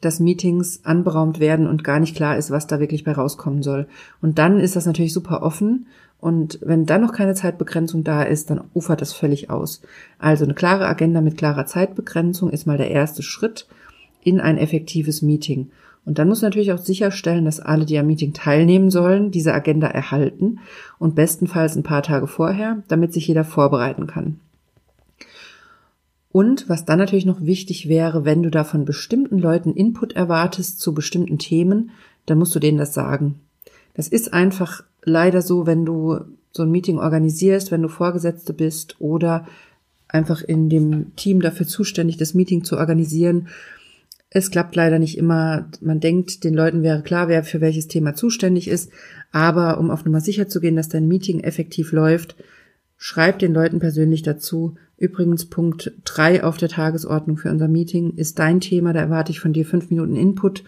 dass 0.01 0.19
Meetings 0.19 0.81
anberaumt 0.83 1.39
werden 1.39 1.67
und 1.67 1.83
gar 1.83 1.99
nicht 1.99 2.15
klar 2.15 2.37
ist, 2.37 2.51
was 2.51 2.67
da 2.67 2.79
wirklich 2.79 3.03
bei 3.03 3.11
rauskommen 3.11 3.63
soll. 3.63 3.87
Und 4.21 4.39
dann 4.39 4.59
ist 4.59 4.75
das 4.75 4.85
natürlich 4.85 5.13
super 5.13 5.41
offen. 5.41 5.87
Und 6.19 6.59
wenn 6.61 6.85
dann 6.85 7.01
noch 7.01 7.13
keine 7.13 7.35
Zeitbegrenzung 7.35 8.03
da 8.03 8.23
ist, 8.23 8.49
dann 8.49 8.61
ufert 8.73 9.01
das 9.01 9.13
völlig 9.13 9.49
aus. 9.49 9.81
Also 10.19 10.45
eine 10.45 10.55
klare 10.55 10.87
Agenda 10.87 11.21
mit 11.21 11.37
klarer 11.37 11.65
Zeitbegrenzung 11.65 12.49
ist 12.49 12.65
mal 12.65 12.77
der 12.77 12.89
erste 12.91 13.21
Schritt 13.21 13.67
in 14.27 14.41
ein 14.41 14.57
effektives 14.57 15.21
Meeting. 15.21 15.71
Und 16.05 16.19
dann 16.19 16.27
muss 16.27 16.41
natürlich 16.41 16.73
auch 16.73 16.79
sicherstellen, 16.79 17.45
dass 17.45 17.61
alle, 17.61 17.85
die 17.85 17.97
am 17.97 18.07
Meeting 18.07 18.33
teilnehmen 18.33 18.91
sollen, 18.91 19.31
diese 19.31 19.53
Agenda 19.53 19.87
erhalten 19.87 20.59
und 20.99 21.15
bestenfalls 21.15 21.77
ein 21.77 21.83
paar 21.83 22.03
Tage 22.03 22.27
vorher, 22.27 22.83
damit 22.89 23.13
sich 23.13 23.27
jeder 23.27 23.45
vorbereiten 23.45 24.05
kann. 24.05 24.41
Und 26.29 26.67
was 26.67 26.83
dann 26.83 26.99
natürlich 26.99 27.25
noch 27.25 27.41
wichtig 27.41 27.87
wäre, 27.87 28.25
wenn 28.25 28.43
du 28.43 28.51
da 28.51 28.65
von 28.65 28.83
bestimmten 28.83 29.39
Leuten 29.39 29.73
Input 29.73 30.13
erwartest 30.13 30.81
zu 30.81 30.93
bestimmten 30.93 31.37
Themen, 31.37 31.91
dann 32.25 32.37
musst 32.37 32.53
du 32.53 32.59
denen 32.59 32.77
das 32.77 32.93
sagen. 32.93 33.35
Das 33.93 34.09
ist 34.09 34.33
einfach 34.33 34.83
leider 35.03 35.41
so, 35.41 35.65
wenn 35.65 35.85
du 35.85 36.19
so 36.51 36.63
ein 36.63 36.71
Meeting 36.71 36.99
organisierst, 36.99 37.71
wenn 37.71 37.81
du 37.81 37.87
Vorgesetzte 37.87 38.53
bist 38.53 38.97
oder 38.99 39.47
einfach 40.09 40.41
in 40.41 40.69
dem 40.69 41.15
Team 41.15 41.41
dafür 41.41 41.65
zuständig, 41.65 42.17
das 42.17 42.33
Meeting 42.33 42.65
zu 42.65 42.77
organisieren 42.77 43.47
es 44.37 44.51
klappt 44.51 44.75
leider 44.75 44.99
nicht 44.99 45.17
immer. 45.17 45.69
Man 45.81 45.99
denkt, 45.99 46.43
den 46.43 46.53
Leuten 46.53 46.83
wäre 46.83 47.01
klar, 47.01 47.27
wer 47.27 47.43
für 47.43 47.61
welches 47.61 47.87
Thema 47.87 48.13
zuständig 48.13 48.67
ist. 48.67 48.91
Aber 49.31 49.79
um 49.79 49.91
auf 49.91 50.05
Nummer 50.05 50.21
sicher 50.21 50.47
zu 50.47 50.61
gehen, 50.61 50.75
dass 50.75 50.89
dein 50.89 51.07
Meeting 51.07 51.41
effektiv 51.41 51.91
läuft, 51.91 52.35
Schreib 52.97 53.37
den 53.39 53.53
Leuten 53.53 53.79
persönlich 53.79 54.23
dazu. 54.23 54.75
Übrigens 54.97 55.45
Punkt 55.45 55.93
drei 56.03 56.43
auf 56.43 56.57
der 56.57 56.69
Tagesordnung 56.69 57.37
für 57.37 57.51
unser 57.51 57.67
Meeting 57.67 58.15
ist 58.15 58.39
dein 58.39 58.59
Thema. 58.59 58.91
Da 58.91 59.01
erwarte 59.01 59.31
ich 59.31 59.39
von 59.39 59.53
dir 59.53 59.65
fünf 59.65 59.91
Minuten 59.91 60.15
Input 60.15 60.63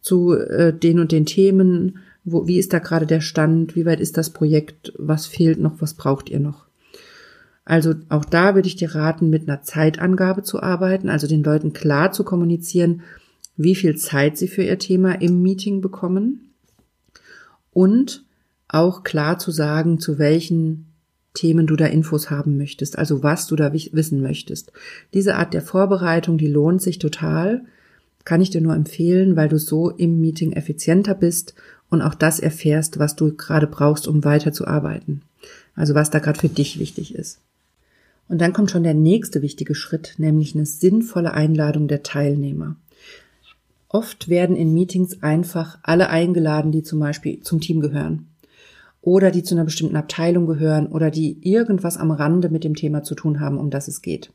zu 0.00 0.32
äh, 0.32 0.72
den 0.72 0.98
und 0.98 1.12
den 1.12 1.26
Themen. 1.26 1.98
Wo, 2.24 2.46
wie 2.46 2.58
ist 2.58 2.72
da 2.72 2.78
gerade 2.78 3.06
der 3.06 3.20
Stand? 3.20 3.76
Wie 3.76 3.84
weit 3.84 4.00
ist 4.00 4.16
das 4.16 4.30
Projekt? 4.30 4.94
Was 4.96 5.26
fehlt 5.26 5.60
noch? 5.60 5.82
Was 5.82 5.92
braucht 5.92 6.30
ihr 6.30 6.40
noch? 6.40 6.67
Also 7.68 7.96
auch 8.08 8.24
da 8.24 8.54
würde 8.54 8.66
ich 8.66 8.76
dir 8.76 8.94
raten, 8.94 9.28
mit 9.28 9.46
einer 9.46 9.60
Zeitangabe 9.60 10.42
zu 10.42 10.62
arbeiten, 10.62 11.10
also 11.10 11.26
den 11.26 11.44
Leuten 11.44 11.74
klar 11.74 12.12
zu 12.12 12.24
kommunizieren, 12.24 13.02
wie 13.58 13.74
viel 13.74 13.94
Zeit 13.96 14.38
sie 14.38 14.48
für 14.48 14.62
ihr 14.62 14.78
Thema 14.78 15.20
im 15.20 15.42
Meeting 15.42 15.82
bekommen 15.82 16.54
und 17.70 18.24
auch 18.68 19.04
klar 19.04 19.38
zu 19.38 19.50
sagen, 19.50 19.98
zu 19.98 20.18
welchen 20.18 20.86
Themen 21.34 21.66
du 21.66 21.76
da 21.76 21.84
Infos 21.84 22.30
haben 22.30 22.56
möchtest, 22.56 22.96
also 22.96 23.22
was 23.22 23.46
du 23.46 23.54
da 23.54 23.70
wissen 23.74 24.22
möchtest. 24.22 24.72
Diese 25.12 25.34
Art 25.34 25.52
der 25.52 25.60
Vorbereitung, 25.60 26.38
die 26.38 26.48
lohnt 26.48 26.80
sich 26.80 26.98
total, 26.98 27.66
kann 28.24 28.40
ich 28.40 28.48
dir 28.48 28.62
nur 28.62 28.76
empfehlen, 28.76 29.36
weil 29.36 29.50
du 29.50 29.58
so 29.58 29.90
im 29.90 30.22
Meeting 30.22 30.52
effizienter 30.52 31.14
bist 31.14 31.54
und 31.90 32.00
auch 32.00 32.14
das 32.14 32.40
erfährst, 32.40 32.98
was 32.98 33.14
du 33.14 33.36
gerade 33.36 33.66
brauchst, 33.66 34.08
um 34.08 34.24
weiterzuarbeiten. 34.24 35.20
Also 35.74 35.94
was 35.94 36.08
da 36.08 36.18
gerade 36.18 36.40
für 36.40 36.48
dich 36.48 36.78
wichtig 36.78 37.14
ist. 37.14 37.40
Und 38.28 38.40
dann 38.40 38.52
kommt 38.52 38.70
schon 38.70 38.82
der 38.82 38.94
nächste 38.94 39.42
wichtige 39.42 39.74
Schritt, 39.74 40.14
nämlich 40.18 40.54
eine 40.54 40.66
sinnvolle 40.66 41.32
Einladung 41.32 41.88
der 41.88 42.02
Teilnehmer. 42.02 42.76
Oft 43.88 44.28
werden 44.28 44.54
in 44.54 44.74
Meetings 44.74 45.22
einfach 45.22 45.78
alle 45.82 46.10
eingeladen, 46.10 46.72
die 46.72 46.82
zum 46.82 47.00
Beispiel 47.00 47.40
zum 47.40 47.60
Team 47.60 47.80
gehören 47.80 48.28
oder 49.00 49.30
die 49.30 49.42
zu 49.42 49.54
einer 49.54 49.64
bestimmten 49.64 49.96
Abteilung 49.96 50.46
gehören 50.46 50.88
oder 50.88 51.10
die 51.10 51.38
irgendwas 51.40 51.96
am 51.96 52.10
Rande 52.10 52.50
mit 52.50 52.64
dem 52.64 52.74
Thema 52.74 53.02
zu 53.02 53.14
tun 53.14 53.40
haben, 53.40 53.58
um 53.58 53.70
das 53.70 53.88
es 53.88 54.02
geht. 54.02 54.30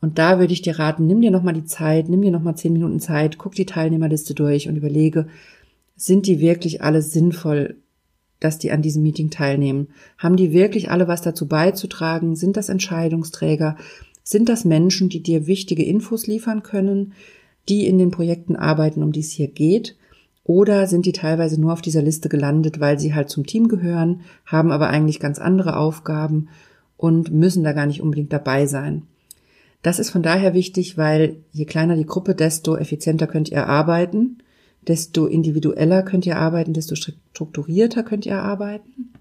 Und 0.00 0.18
da 0.18 0.40
würde 0.40 0.52
ich 0.52 0.62
dir 0.62 0.78
raten, 0.78 1.06
nimm 1.06 1.20
dir 1.20 1.30
nochmal 1.30 1.54
die 1.54 1.64
Zeit, 1.64 2.08
nimm 2.08 2.22
dir 2.22 2.32
nochmal 2.32 2.56
zehn 2.56 2.72
Minuten 2.72 2.98
Zeit, 2.98 3.38
guck 3.38 3.54
die 3.54 3.66
Teilnehmerliste 3.66 4.34
durch 4.34 4.68
und 4.68 4.76
überlege, 4.76 5.28
sind 5.96 6.26
die 6.26 6.40
wirklich 6.40 6.82
alle 6.82 7.00
sinnvoll 7.00 7.76
dass 8.44 8.58
die 8.58 8.70
an 8.72 8.82
diesem 8.82 9.02
Meeting 9.02 9.30
teilnehmen? 9.30 9.88
Haben 10.18 10.36
die 10.36 10.52
wirklich 10.52 10.90
alle 10.90 11.08
was 11.08 11.22
dazu 11.22 11.48
beizutragen? 11.48 12.36
Sind 12.36 12.56
das 12.56 12.68
Entscheidungsträger? 12.68 13.76
Sind 14.22 14.48
das 14.48 14.64
Menschen, 14.64 15.08
die 15.08 15.22
dir 15.22 15.46
wichtige 15.46 15.84
Infos 15.84 16.26
liefern 16.26 16.62
können, 16.62 17.14
die 17.68 17.86
in 17.86 17.98
den 17.98 18.10
Projekten 18.10 18.56
arbeiten, 18.56 19.02
um 19.02 19.12
die 19.12 19.20
es 19.20 19.30
hier 19.30 19.48
geht? 19.48 19.96
Oder 20.44 20.86
sind 20.86 21.06
die 21.06 21.12
teilweise 21.12 21.58
nur 21.58 21.72
auf 21.72 21.80
dieser 21.80 22.02
Liste 22.02 22.28
gelandet, 22.28 22.78
weil 22.78 22.98
sie 22.98 23.14
halt 23.14 23.30
zum 23.30 23.46
Team 23.46 23.68
gehören, 23.68 24.20
haben 24.44 24.70
aber 24.70 24.88
eigentlich 24.88 25.18
ganz 25.18 25.38
andere 25.38 25.76
Aufgaben 25.76 26.48
und 26.98 27.32
müssen 27.32 27.64
da 27.64 27.72
gar 27.72 27.86
nicht 27.86 28.02
unbedingt 28.02 28.32
dabei 28.32 28.66
sein? 28.66 29.02
Das 29.82 29.98
ist 29.98 30.10
von 30.10 30.22
daher 30.22 30.54
wichtig, 30.54 30.98
weil 30.98 31.36
je 31.52 31.64
kleiner 31.64 31.96
die 31.96 32.06
Gruppe, 32.06 32.34
desto 32.34 32.76
effizienter 32.76 33.26
könnt 33.26 33.50
ihr 33.50 33.66
arbeiten 33.66 34.38
desto 34.88 35.26
individueller 35.26 36.02
könnt 36.02 36.26
ihr 36.26 36.36
arbeiten, 36.36 36.72
desto 36.72 36.94
strukturierter 36.94 38.02
könnt 38.02 38.26
ihr 38.26 38.38
arbeiten. 38.38 39.12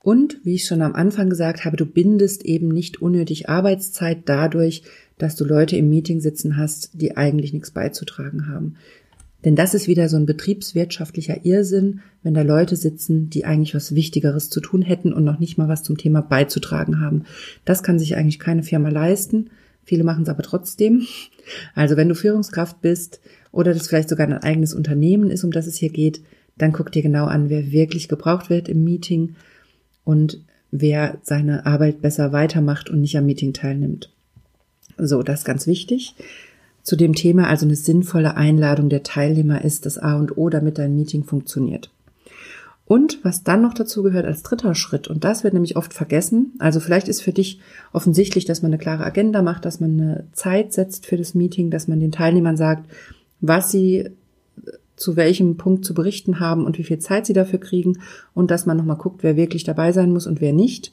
Und, 0.00 0.38
wie 0.44 0.54
ich 0.54 0.66
schon 0.66 0.82
am 0.82 0.94
Anfang 0.94 1.30
gesagt 1.30 1.64
habe, 1.64 1.78
du 1.78 1.86
bindest 1.86 2.44
eben 2.44 2.68
nicht 2.68 3.00
unnötig 3.00 3.48
Arbeitszeit 3.48 4.18
dadurch, 4.26 4.82
dass 5.16 5.34
du 5.34 5.44
Leute 5.44 5.76
im 5.76 5.88
Meeting 5.88 6.20
sitzen 6.20 6.56
hast, 6.56 6.90
die 6.92 7.16
eigentlich 7.16 7.52
nichts 7.52 7.70
beizutragen 7.70 8.48
haben. 8.48 8.76
Denn 9.44 9.56
das 9.56 9.74
ist 9.74 9.88
wieder 9.88 10.08
so 10.08 10.16
ein 10.16 10.26
betriebswirtschaftlicher 10.26 11.44
Irrsinn, 11.44 12.00
wenn 12.22 12.34
da 12.34 12.42
Leute 12.42 12.76
sitzen, 12.76 13.28
die 13.28 13.44
eigentlich 13.44 13.74
was 13.74 13.94
Wichtigeres 13.94 14.48
zu 14.48 14.60
tun 14.60 14.82
hätten 14.82 15.12
und 15.12 15.24
noch 15.24 15.38
nicht 15.38 15.58
mal 15.58 15.68
was 15.68 15.82
zum 15.82 15.98
Thema 15.98 16.22
beizutragen 16.22 17.00
haben. 17.00 17.24
Das 17.64 17.82
kann 17.82 17.98
sich 17.98 18.16
eigentlich 18.16 18.38
keine 18.38 18.62
Firma 18.62 18.88
leisten. 18.88 19.50
Viele 19.84 20.04
machen 20.04 20.22
es 20.22 20.30
aber 20.30 20.42
trotzdem. 20.42 21.06
Also 21.74 21.96
wenn 21.96 22.08
du 22.08 22.14
Führungskraft 22.14 22.80
bist 22.80 23.20
oder 23.54 23.72
das 23.72 23.88
vielleicht 23.88 24.08
sogar 24.08 24.26
ein 24.26 24.32
eigenes 24.34 24.74
Unternehmen 24.74 25.30
ist, 25.30 25.44
um 25.44 25.50
das 25.50 25.66
es 25.66 25.76
hier 25.76 25.90
geht, 25.90 26.20
dann 26.56 26.72
guck 26.72 26.92
dir 26.92 27.02
genau 27.02 27.26
an, 27.26 27.48
wer 27.48 27.70
wirklich 27.70 28.08
gebraucht 28.08 28.50
wird 28.50 28.68
im 28.68 28.84
Meeting 28.84 29.36
und 30.04 30.40
wer 30.70 31.18
seine 31.22 31.66
Arbeit 31.66 32.02
besser 32.02 32.32
weitermacht 32.32 32.90
und 32.90 33.00
nicht 33.00 33.16
am 33.16 33.26
Meeting 33.26 33.52
teilnimmt. 33.52 34.10
So, 34.98 35.22
das 35.22 35.40
ist 35.40 35.44
ganz 35.44 35.66
wichtig. 35.66 36.14
Zu 36.82 36.96
dem 36.96 37.14
Thema 37.14 37.48
also 37.48 37.64
eine 37.64 37.76
sinnvolle 37.76 38.36
Einladung 38.36 38.88
der 38.88 39.02
Teilnehmer 39.02 39.64
ist 39.64 39.86
das 39.86 39.98
A 39.98 40.16
und 40.16 40.36
O, 40.36 40.50
damit 40.50 40.78
dein 40.78 40.94
Meeting 40.94 41.24
funktioniert. 41.24 41.90
Und 42.86 43.24
was 43.24 43.42
dann 43.42 43.62
noch 43.62 43.72
dazu 43.72 44.02
gehört 44.02 44.26
als 44.26 44.42
dritter 44.42 44.74
Schritt, 44.74 45.08
und 45.08 45.24
das 45.24 45.42
wird 45.42 45.54
nämlich 45.54 45.76
oft 45.76 45.94
vergessen, 45.94 46.52
also 46.58 46.80
vielleicht 46.80 47.08
ist 47.08 47.22
für 47.22 47.32
dich 47.32 47.60
offensichtlich, 47.92 48.44
dass 48.44 48.60
man 48.60 48.70
eine 48.70 48.78
klare 48.78 49.04
Agenda 49.04 49.40
macht, 49.40 49.64
dass 49.64 49.80
man 49.80 49.92
eine 49.92 50.24
Zeit 50.32 50.74
setzt 50.74 51.06
für 51.06 51.16
das 51.16 51.34
Meeting, 51.34 51.70
dass 51.70 51.88
man 51.88 52.00
den 52.00 52.12
Teilnehmern 52.12 52.58
sagt, 52.58 52.84
was 53.48 53.70
sie 53.70 54.10
zu 54.96 55.16
welchem 55.16 55.56
Punkt 55.56 55.84
zu 55.84 55.92
berichten 55.92 56.40
haben 56.40 56.64
und 56.64 56.78
wie 56.78 56.84
viel 56.84 56.98
Zeit 56.98 57.26
sie 57.26 57.32
dafür 57.32 57.58
kriegen 57.58 57.98
und 58.32 58.50
dass 58.50 58.64
man 58.64 58.76
nochmal 58.76 58.96
guckt, 58.96 59.22
wer 59.22 59.36
wirklich 59.36 59.64
dabei 59.64 59.92
sein 59.92 60.12
muss 60.12 60.26
und 60.26 60.40
wer 60.40 60.52
nicht. 60.52 60.92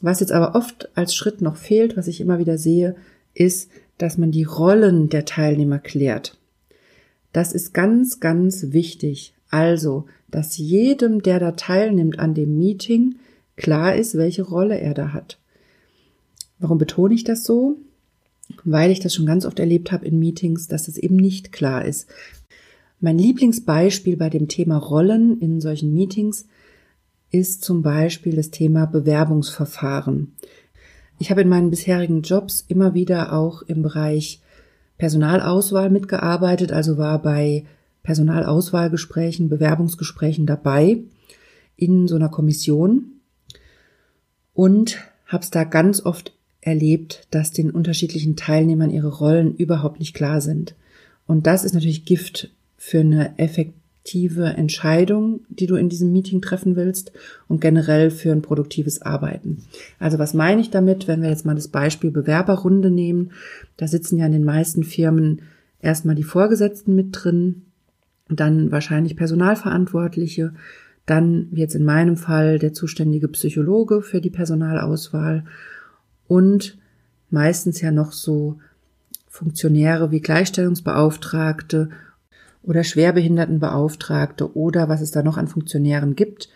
Was 0.00 0.20
jetzt 0.20 0.32
aber 0.32 0.54
oft 0.54 0.90
als 0.94 1.14
Schritt 1.14 1.40
noch 1.40 1.56
fehlt, 1.56 1.96
was 1.96 2.06
ich 2.06 2.20
immer 2.20 2.38
wieder 2.38 2.58
sehe, 2.58 2.94
ist, 3.32 3.70
dass 3.98 4.18
man 4.18 4.30
die 4.30 4.44
Rollen 4.44 5.08
der 5.08 5.24
Teilnehmer 5.24 5.78
klärt. 5.78 6.36
Das 7.32 7.52
ist 7.52 7.72
ganz, 7.72 8.20
ganz 8.20 8.72
wichtig. 8.72 9.34
Also, 9.50 10.04
dass 10.30 10.58
jedem, 10.58 11.22
der 11.22 11.40
da 11.40 11.52
teilnimmt 11.52 12.18
an 12.18 12.34
dem 12.34 12.58
Meeting, 12.58 13.16
klar 13.56 13.94
ist, 13.96 14.16
welche 14.16 14.42
Rolle 14.42 14.78
er 14.78 14.94
da 14.94 15.12
hat. 15.12 15.38
Warum 16.58 16.78
betone 16.78 17.14
ich 17.14 17.24
das 17.24 17.44
so? 17.44 17.78
Weil 18.64 18.90
ich 18.90 19.00
das 19.00 19.14
schon 19.14 19.26
ganz 19.26 19.44
oft 19.46 19.58
erlebt 19.58 19.92
habe 19.92 20.06
in 20.06 20.18
Meetings, 20.18 20.68
dass 20.68 20.88
es 20.88 20.96
eben 20.96 21.16
nicht 21.16 21.52
klar 21.52 21.84
ist. 21.84 22.08
Mein 23.00 23.18
Lieblingsbeispiel 23.18 24.16
bei 24.16 24.30
dem 24.30 24.48
Thema 24.48 24.78
Rollen 24.78 25.40
in 25.40 25.60
solchen 25.60 25.92
Meetings 25.92 26.46
ist 27.30 27.64
zum 27.64 27.82
Beispiel 27.82 28.36
das 28.36 28.50
Thema 28.50 28.86
Bewerbungsverfahren. 28.86 30.32
Ich 31.18 31.30
habe 31.30 31.42
in 31.42 31.48
meinen 31.48 31.70
bisherigen 31.70 32.22
Jobs 32.22 32.64
immer 32.68 32.94
wieder 32.94 33.32
auch 33.32 33.62
im 33.62 33.82
Bereich 33.82 34.40
Personalauswahl 34.98 35.90
mitgearbeitet, 35.90 36.72
also 36.72 36.96
war 36.96 37.20
bei 37.20 37.64
Personalauswahlgesprächen, 38.04 39.48
Bewerbungsgesprächen 39.48 40.46
dabei 40.46 41.02
in 41.76 42.06
so 42.06 42.16
einer 42.16 42.28
Kommission 42.28 43.20
und 44.52 44.98
habe 45.26 45.42
es 45.42 45.50
da 45.50 45.64
ganz 45.64 46.04
oft 46.04 46.33
erlebt, 46.64 47.26
dass 47.30 47.52
den 47.52 47.70
unterschiedlichen 47.70 48.36
Teilnehmern 48.36 48.90
ihre 48.90 49.12
Rollen 49.12 49.54
überhaupt 49.54 49.98
nicht 49.98 50.14
klar 50.14 50.40
sind. 50.40 50.74
Und 51.26 51.46
das 51.46 51.64
ist 51.64 51.74
natürlich 51.74 52.04
Gift 52.04 52.50
für 52.78 53.00
eine 53.00 53.38
effektive 53.38 54.44
Entscheidung, 54.44 55.40
die 55.48 55.66
du 55.66 55.76
in 55.76 55.88
diesem 55.88 56.12
Meeting 56.12 56.40
treffen 56.40 56.74
willst 56.74 57.12
und 57.48 57.60
generell 57.60 58.10
für 58.10 58.32
ein 58.32 58.42
produktives 58.42 59.02
Arbeiten. 59.02 59.64
Also 59.98 60.18
was 60.18 60.34
meine 60.34 60.60
ich 60.60 60.70
damit, 60.70 61.06
wenn 61.06 61.22
wir 61.22 61.28
jetzt 61.28 61.46
mal 61.46 61.54
das 61.54 61.68
Beispiel 61.68 62.10
Bewerberrunde 62.10 62.90
nehmen? 62.90 63.32
Da 63.76 63.86
sitzen 63.86 64.18
ja 64.18 64.26
in 64.26 64.32
den 64.32 64.44
meisten 64.44 64.84
Firmen 64.84 65.42
erstmal 65.80 66.14
die 66.14 66.22
Vorgesetzten 66.22 66.94
mit 66.94 67.08
drin, 67.12 67.62
dann 68.28 68.70
wahrscheinlich 68.70 69.16
Personalverantwortliche, 69.16 70.54
dann 71.04 71.48
jetzt 71.52 71.74
in 71.74 71.84
meinem 71.84 72.16
Fall 72.16 72.58
der 72.58 72.72
zuständige 72.72 73.28
Psychologe 73.28 74.00
für 74.00 74.22
die 74.22 74.30
Personalauswahl 74.30 75.44
und 76.28 76.78
meistens 77.30 77.80
ja 77.80 77.90
noch 77.90 78.12
so 78.12 78.58
Funktionäre 79.28 80.10
wie 80.10 80.20
Gleichstellungsbeauftragte 80.20 81.90
oder 82.62 82.84
Schwerbehindertenbeauftragte 82.84 84.56
oder 84.56 84.88
was 84.88 85.00
es 85.00 85.10
da 85.10 85.22
noch 85.22 85.36
an 85.36 85.48
Funktionären 85.48 86.14
gibt. 86.14 86.48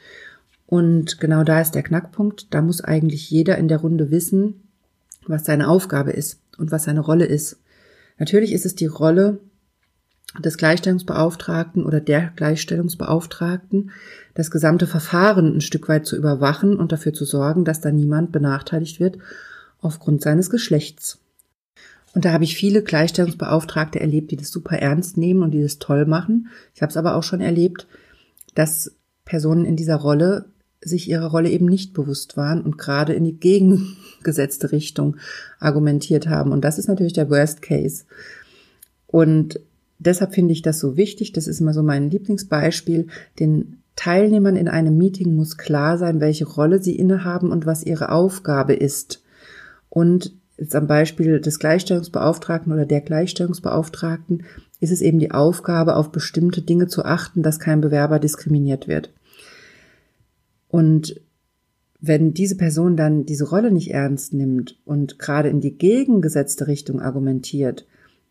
Und 0.67 1.19
genau 1.19 1.45
da 1.45 1.61
ist 1.61 1.75
der 1.75 1.83
Knackpunkt. 1.83 2.55
Da 2.55 2.63
muss 2.63 2.83
eigentlich 2.83 3.31
jeder 3.31 3.59
in 3.59 3.69
der 3.69 3.79
Runde 3.79 4.11
wissen, 4.11 4.69
was 5.27 5.45
seine 5.45 5.69
Aufgabe 5.69 6.13
ist 6.13 6.41
und 6.57 6.71
was 6.71 6.85
seine 6.85 7.01
Rolle 7.01 7.27
ist. 7.27 7.59
Natürlich 8.19 8.53
ist 8.53 8.67
es 8.67 8.75
die 8.75 8.87
Rolle 8.87 9.41
des 10.39 10.57
Gleichstellungsbeauftragten 10.57 11.85
oder 11.85 12.01
der 12.01 12.33
Gleichstellungsbeauftragten, 12.37 13.91
das 14.35 14.51
gesamte 14.51 14.87
Verfahren 14.87 15.57
ein 15.57 15.61
Stück 15.63 15.89
weit 15.89 16.07
zu 16.07 16.17
überwachen 16.17 16.77
und 16.77 16.93
dafür 16.93 17.13
zu 17.13 17.25
sorgen, 17.25 17.65
dass 17.65 17.81
da 17.81 17.91
niemand 17.91 18.31
benachteiligt 18.31 19.01
wird 19.01 19.19
aufgrund 19.81 20.23
seines 20.23 20.51
Geschlechts. 20.51 21.19
Und 22.15 22.25
da 22.25 22.33
habe 22.33 22.45
ich 22.45 22.57
viele 22.57 22.83
Gleichstellungsbeauftragte 22.83 24.01
erlebt, 24.01 24.31
die 24.31 24.37
das 24.37 24.51
super 24.51 24.79
ernst 24.79 25.17
nehmen 25.17 25.43
und 25.43 25.53
die 25.53 25.63
das 25.63 25.79
toll 25.79 26.07
machen. 26.07 26.49
Ich 26.75 26.83
habe 26.83 26.91
es 26.91 26.97
aber 26.97 27.15
auch 27.15 27.23
schon 27.23 27.41
erlebt, 27.41 27.87
dass 28.55 28.93
Personen 29.25 29.65
in 29.65 29.77
dieser 29.77 29.97
Rolle 29.97 30.47
sich 30.81 31.09
ihrer 31.09 31.27
Rolle 31.27 31.51
eben 31.51 31.67
nicht 31.67 31.93
bewusst 31.93 32.37
waren 32.37 32.63
und 32.63 32.79
gerade 32.79 33.13
in 33.13 33.25
die 33.25 33.39
gegengesetzte 33.39 34.73
Richtung 34.73 35.17
argumentiert 35.59 36.29
haben. 36.29 36.53
Und 36.53 36.65
das 36.65 36.79
ist 36.79 36.89
natürlich 36.89 37.13
der 37.13 37.31
Worst 37.31 37.63
Case. 37.63 38.05
Und 39.07 39.61
deshalb 39.99 40.35
finde 40.35 40.53
ich 40.53 40.63
das 40.63 40.79
so 40.79 40.97
wichtig. 40.97 41.33
Das 41.33 41.47
ist 41.47 41.61
immer 41.61 41.75
so 41.75 41.83
mein 41.83 42.11
Lieblingsbeispiel, 42.11 43.09
den 43.39 43.79
Teilnehmern 43.97 44.55
in 44.55 44.69
einem 44.69 44.97
Meeting 44.97 45.35
muss 45.35 45.57
klar 45.59 45.99
sein, 45.99 46.21
welche 46.21 46.47
Rolle 46.47 46.81
sie 46.81 46.95
innehaben 46.95 47.51
und 47.51 47.67
was 47.67 47.83
ihre 47.83 48.13
Aufgabe 48.13 48.75
ist. 48.75 49.23
Und 49.99 50.33
jetzt 50.57 50.77
am 50.77 50.87
Beispiel 50.87 51.41
des 51.41 51.59
Gleichstellungsbeauftragten 51.59 52.73
oder 52.73 52.87
der 52.87 53.01
Gleichstellungsbeauftragten 53.01 54.45
ist 54.79 54.93
es 54.93 55.01
eben 55.01 55.19
die 55.19 55.33
Aufgabe, 55.33 55.97
auf 55.97 56.13
bestimmte 56.13 56.63
Dinge 56.63 56.87
zu 56.87 57.05
achten, 57.05 57.43
dass 57.43 57.59
kein 57.59 57.81
Bewerber 57.81 58.21
diskriminiert 58.21 58.87
wird. 58.87 59.13
Und 60.69 61.21
wenn 62.01 62.33
diese 62.33 62.57
Person 62.57 62.97
dann 62.97 63.27
diese 63.27 63.49
Rolle 63.49 63.73
nicht 63.73 63.91
ernst 63.91 64.35
nimmt 64.35 64.79
und 64.85 65.19
gerade 65.19 65.49
in 65.49 65.61
die 65.61 65.77
gegengesetzte 65.77 66.69
Richtung 66.69 67.01
argumentiert, 67.01 67.85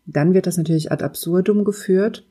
dann 0.06 0.32
wird 0.32 0.46
das 0.46 0.56
natürlich 0.56 0.90
ad 0.90 1.04
absurdum 1.04 1.64
geführt, 1.64 2.26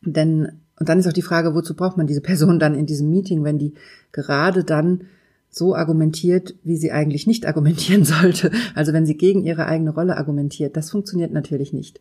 denn 0.00 0.58
und 0.80 0.88
dann 0.88 0.98
ist 0.98 1.06
auch 1.06 1.12
die 1.12 1.22
Frage, 1.22 1.54
wozu 1.54 1.76
braucht 1.76 1.98
man 1.98 2.08
diese 2.08 2.20
Person 2.20 2.58
dann 2.58 2.74
in 2.74 2.86
diesem 2.86 3.10
Meeting, 3.10 3.44
wenn 3.44 3.58
die 3.60 3.74
gerade 4.10 4.64
dann 4.64 5.02
so 5.52 5.76
argumentiert, 5.76 6.54
wie 6.64 6.76
sie 6.76 6.90
eigentlich 6.90 7.26
nicht 7.26 7.46
argumentieren 7.46 8.04
sollte. 8.06 8.50
Also 8.74 8.92
wenn 8.92 9.06
sie 9.06 9.16
gegen 9.16 9.44
ihre 9.44 9.66
eigene 9.66 9.90
Rolle 9.90 10.16
argumentiert, 10.16 10.76
das 10.76 10.90
funktioniert 10.90 11.32
natürlich 11.32 11.72
nicht. 11.72 12.00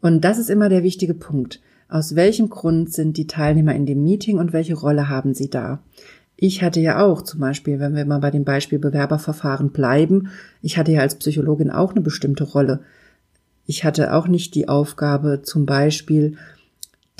Und 0.00 0.22
das 0.22 0.38
ist 0.38 0.50
immer 0.50 0.68
der 0.68 0.82
wichtige 0.82 1.14
Punkt. 1.14 1.60
Aus 1.88 2.14
welchem 2.14 2.50
Grund 2.50 2.92
sind 2.92 3.16
die 3.16 3.26
Teilnehmer 3.26 3.74
in 3.74 3.86
dem 3.86 4.02
Meeting 4.04 4.38
und 4.38 4.52
welche 4.52 4.74
Rolle 4.74 5.08
haben 5.08 5.34
sie 5.34 5.48
da? 5.48 5.82
Ich 6.36 6.62
hatte 6.62 6.80
ja 6.80 7.02
auch 7.02 7.22
zum 7.22 7.40
Beispiel, 7.40 7.78
wenn 7.78 7.94
wir 7.94 8.04
mal 8.04 8.18
bei 8.18 8.30
dem 8.30 8.44
Beispiel 8.44 8.78
Bewerberverfahren 8.78 9.70
bleiben, 9.70 10.28
ich 10.60 10.76
hatte 10.76 10.92
ja 10.92 11.00
als 11.00 11.14
Psychologin 11.14 11.70
auch 11.70 11.92
eine 11.92 12.00
bestimmte 12.00 12.44
Rolle. 12.44 12.80
Ich 13.66 13.84
hatte 13.84 14.12
auch 14.12 14.28
nicht 14.28 14.54
die 14.54 14.68
Aufgabe, 14.68 15.40
zum 15.42 15.64
Beispiel 15.64 16.36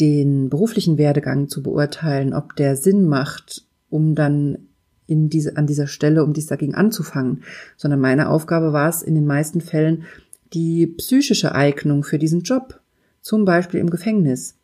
den 0.00 0.50
beruflichen 0.50 0.98
Werdegang 0.98 1.48
zu 1.48 1.62
beurteilen, 1.62 2.34
ob 2.34 2.56
der 2.56 2.76
Sinn 2.76 3.06
macht, 3.06 3.64
um 3.88 4.14
dann 4.14 4.58
in 5.06 5.28
diese, 5.28 5.56
an 5.56 5.66
dieser 5.66 5.86
Stelle, 5.86 6.24
um 6.24 6.32
dies 6.32 6.46
dagegen 6.46 6.74
anzufangen, 6.74 7.42
sondern 7.76 8.00
meine 8.00 8.28
Aufgabe 8.28 8.72
war 8.72 8.88
es 8.88 9.02
in 9.02 9.14
den 9.14 9.26
meisten 9.26 9.60
Fällen, 9.60 10.04
die 10.52 10.86
psychische 10.86 11.54
Eignung 11.54 12.04
für 12.04 12.18
diesen 12.18 12.42
Job, 12.42 12.80
zum 13.20 13.44
Beispiel 13.44 13.80
im 13.80 13.90
Gefängnis, 13.90 14.56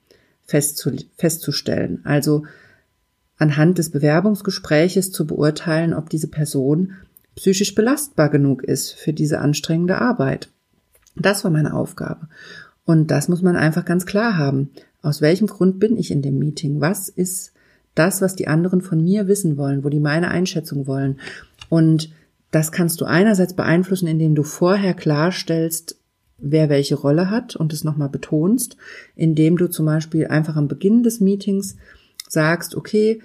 festzu, 0.44 0.92
festzustellen. 1.16 2.00
Also 2.04 2.44
anhand 3.36 3.78
des 3.78 3.90
Bewerbungsgespräches 3.90 5.12
zu 5.12 5.26
beurteilen, 5.26 5.94
ob 5.94 6.10
diese 6.10 6.28
Person 6.28 6.92
psychisch 7.34 7.74
belastbar 7.74 8.28
genug 8.28 8.62
ist 8.62 8.92
für 8.92 9.12
diese 9.12 9.40
anstrengende 9.40 10.00
Arbeit. 10.00 10.50
Das 11.16 11.44
war 11.44 11.50
meine 11.50 11.74
Aufgabe. 11.74 12.28
Und 12.84 13.10
das 13.10 13.28
muss 13.28 13.42
man 13.42 13.56
einfach 13.56 13.84
ganz 13.84 14.06
klar 14.06 14.36
haben. 14.36 14.70
Aus 15.02 15.20
welchem 15.20 15.46
Grund 15.46 15.80
bin 15.80 15.96
ich 15.96 16.10
in 16.10 16.22
dem 16.22 16.38
Meeting? 16.38 16.80
Was 16.80 17.08
ist 17.08 17.52
das, 17.94 18.22
was 18.22 18.36
die 18.36 18.48
anderen 18.48 18.80
von 18.80 19.02
mir 19.02 19.28
wissen 19.28 19.56
wollen, 19.56 19.84
wo 19.84 19.88
die 19.88 20.00
meine 20.00 20.28
Einschätzung 20.28 20.86
wollen? 20.86 21.20
Und 21.68 22.10
das 22.50 22.72
kannst 22.72 23.00
du 23.00 23.04
einerseits 23.04 23.54
beeinflussen, 23.54 24.06
indem 24.06 24.34
du 24.34 24.42
vorher 24.42 24.94
klarstellst, 24.94 25.96
wer 26.38 26.68
welche 26.68 26.96
Rolle 26.96 27.30
hat 27.30 27.54
und 27.56 27.72
es 27.72 27.84
nochmal 27.84 28.08
betonst, 28.08 28.76
indem 29.14 29.56
du 29.56 29.68
zum 29.68 29.86
Beispiel 29.86 30.26
einfach 30.26 30.56
am 30.56 30.68
Beginn 30.68 31.02
des 31.02 31.20
Meetings 31.20 31.76
sagst, 32.28 32.74
okay, 32.74 33.20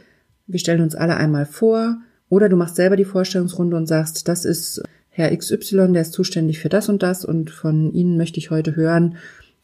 wir 0.48 0.60
stellen 0.60 0.82
uns 0.82 0.96
alle 0.96 1.16
einmal 1.16 1.46
vor, 1.46 1.98
oder 2.30 2.50
du 2.50 2.56
machst 2.56 2.76
selber 2.76 2.96
die 2.96 3.06
Vorstellungsrunde 3.06 3.78
und 3.78 3.88
sagst, 3.88 4.28
das 4.28 4.46
ist 4.46 4.82
Herr 5.10 5.36
XY, 5.36 5.94
der 5.94 6.02
ist 6.02 6.14
zuständig 6.14 6.60
für 6.60 6.70
das 6.70 6.90
und 6.90 7.02
das 7.04 7.24
und 7.24 7.50
von 7.50 7.94
Ihnen 7.94 8.18
möchte 8.18 8.40
ich 8.40 8.52
heute 8.52 8.76
hören, 8.76 9.16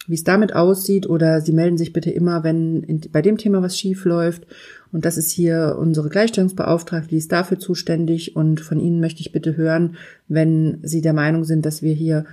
wie 0.08 0.14
es 0.14 0.24
damit 0.24 0.56
aussieht 0.56 1.08
oder 1.08 1.42
Sie 1.42 1.52
melden 1.52 1.78
sich 1.78 1.92
bitte 1.92 2.10
immer, 2.12 2.44
wenn 2.44 3.02
bei 3.12 3.22
dem 3.22 3.38
Thema 3.38 3.62
was 3.62 3.78
schief 3.78 4.06
läuft. 4.06 4.48
Und 4.92 5.06
das 5.06 5.18
ist 5.18 5.32
hier 5.32 5.78
unsere 5.80 6.10
Gleichstellungsbeauftragte, 6.10 7.10
die 7.10 7.18
ist 7.18 7.32
dafür 7.32 7.60
zuständig 7.60 8.36
und 8.36 8.60
von 8.60 8.80
Ihnen 8.80 9.00
möchte 9.00 9.22
ich 9.22 9.32
bitte 9.32 9.56
hören, 9.56 9.96
wenn 10.28 10.80
Sie 10.84 11.02
der 11.02 11.14
Meinung 11.14 11.44
sind, 11.44 11.66
dass 11.66 11.82
wir 11.82 11.94
hier 11.94 12.26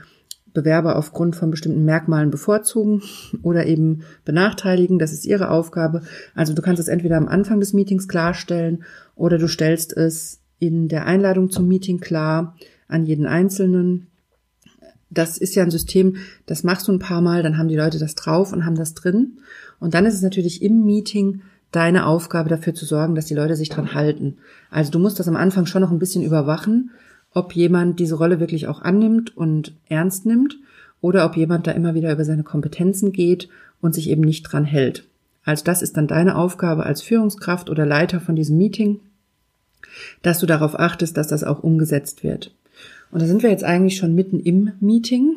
Bewerber 0.52 0.96
aufgrund 0.96 1.36
von 1.36 1.50
bestimmten 1.50 1.84
Merkmalen 1.84 2.30
bevorzugen 2.30 3.02
oder 3.42 3.66
eben 3.66 4.02
benachteiligen. 4.24 4.98
Das 4.98 5.12
ist 5.12 5.24
Ihre 5.24 5.50
Aufgabe. 5.50 6.02
Also 6.34 6.54
du 6.54 6.62
kannst 6.62 6.80
es 6.80 6.88
entweder 6.88 7.16
am 7.16 7.28
Anfang 7.28 7.60
des 7.60 7.74
Meetings 7.74 8.08
klarstellen 8.08 8.84
oder 9.14 9.38
du 9.38 9.46
stellst 9.46 9.96
es 9.96 10.40
in 10.58 10.88
der 10.88 11.06
Einladung 11.06 11.50
zum 11.50 11.68
Meeting 11.68 12.00
klar 12.00 12.56
an 12.88 13.04
jeden 13.04 13.26
Einzelnen 13.26 14.08
das 15.10 15.38
ist 15.38 15.54
ja 15.54 15.62
ein 15.62 15.70
System, 15.70 16.16
das 16.46 16.64
machst 16.64 16.88
du 16.88 16.92
ein 16.92 16.98
paar 16.98 17.20
Mal, 17.20 17.42
dann 17.42 17.56
haben 17.56 17.68
die 17.68 17.76
Leute 17.76 17.98
das 17.98 18.14
drauf 18.14 18.52
und 18.52 18.66
haben 18.66 18.74
das 18.74 18.94
drin. 18.94 19.38
Und 19.80 19.94
dann 19.94 20.04
ist 20.04 20.14
es 20.14 20.22
natürlich 20.22 20.62
im 20.62 20.84
Meeting 20.84 21.42
deine 21.72 22.06
Aufgabe 22.06 22.48
dafür 22.48 22.74
zu 22.74 22.84
sorgen, 22.84 23.14
dass 23.14 23.26
die 23.26 23.34
Leute 23.34 23.56
sich 23.56 23.68
dran 23.68 23.94
halten. 23.94 24.38
Also 24.70 24.90
du 24.90 24.98
musst 24.98 25.18
das 25.18 25.28
am 25.28 25.36
Anfang 25.36 25.66
schon 25.66 25.82
noch 25.82 25.90
ein 25.90 25.98
bisschen 25.98 26.22
überwachen, 26.22 26.90
ob 27.34 27.54
jemand 27.54 28.00
diese 28.00 28.14
Rolle 28.14 28.40
wirklich 28.40 28.68
auch 28.68 28.80
annimmt 28.80 29.36
und 29.36 29.74
ernst 29.88 30.26
nimmt 30.26 30.56
oder 31.00 31.24
ob 31.26 31.36
jemand 31.36 31.66
da 31.66 31.72
immer 31.72 31.94
wieder 31.94 32.12
über 32.12 32.24
seine 32.24 32.42
Kompetenzen 32.42 33.12
geht 33.12 33.48
und 33.80 33.94
sich 33.94 34.08
eben 34.08 34.22
nicht 34.22 34.42
dran 34.42 34.64
hält. 34.64 35.04
Also 35.44 35.64
das 35.64 35.82
ist 35.82 35.96
dann 35.96 36.06
deine 36.06 36.36
Aufgabe 36.36 36.84
als 36.84 37.02
Führungskraft 37.02 37.70
oder 37.70 37.86
Leiter 37.86 38.20
von 38.20 38.36
diesem 38.36 38.56
Meeting, 38.58 39.00
dass 40.22 40.38
du 40.38 40.46
darauf 40.46 40.78
achtest, 40.78 41.16
dass 41.16 41.28
das 41.28 41.44
auch 41.44 41.62
umgesetzt 41.62 42.22
wird. 42.22 42.52
Und 43.10 43.22
da 43.22 43.26
sind 43.26 43.42
wir 43.42 43.50
jetzt 43.50 43.64
eigentlich 43.64 43.96
schon 43.96 44.14
mitten 44.14 44.40
im 44.40 44.72
Meeting. 44.80 45.36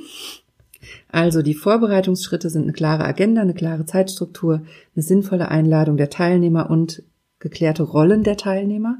Also 1.09 1.41
die 1.41 1.53
Vorbereitungsschritte 1.53 2.49
sind 2.49 2.63
eine 2.63 2.73
klare 2.73 3.05
Agenda, 3.05 3.41
eine 3.41 3.53
klare 3.53 3.85
Zeitstruktur, 3.85 4.61
eine 4.95 5.03
sinnvolle 5.03 5.49
Einladung 5.49 5.97
der 5.97 6.09
Teilnehmer 6.09 6.69
und 6.69 7.03
geklärte 7.39 7.83
Rollen 7.83 8.23
der 8.23 8.37
Teilnehmer. 8.37 8.99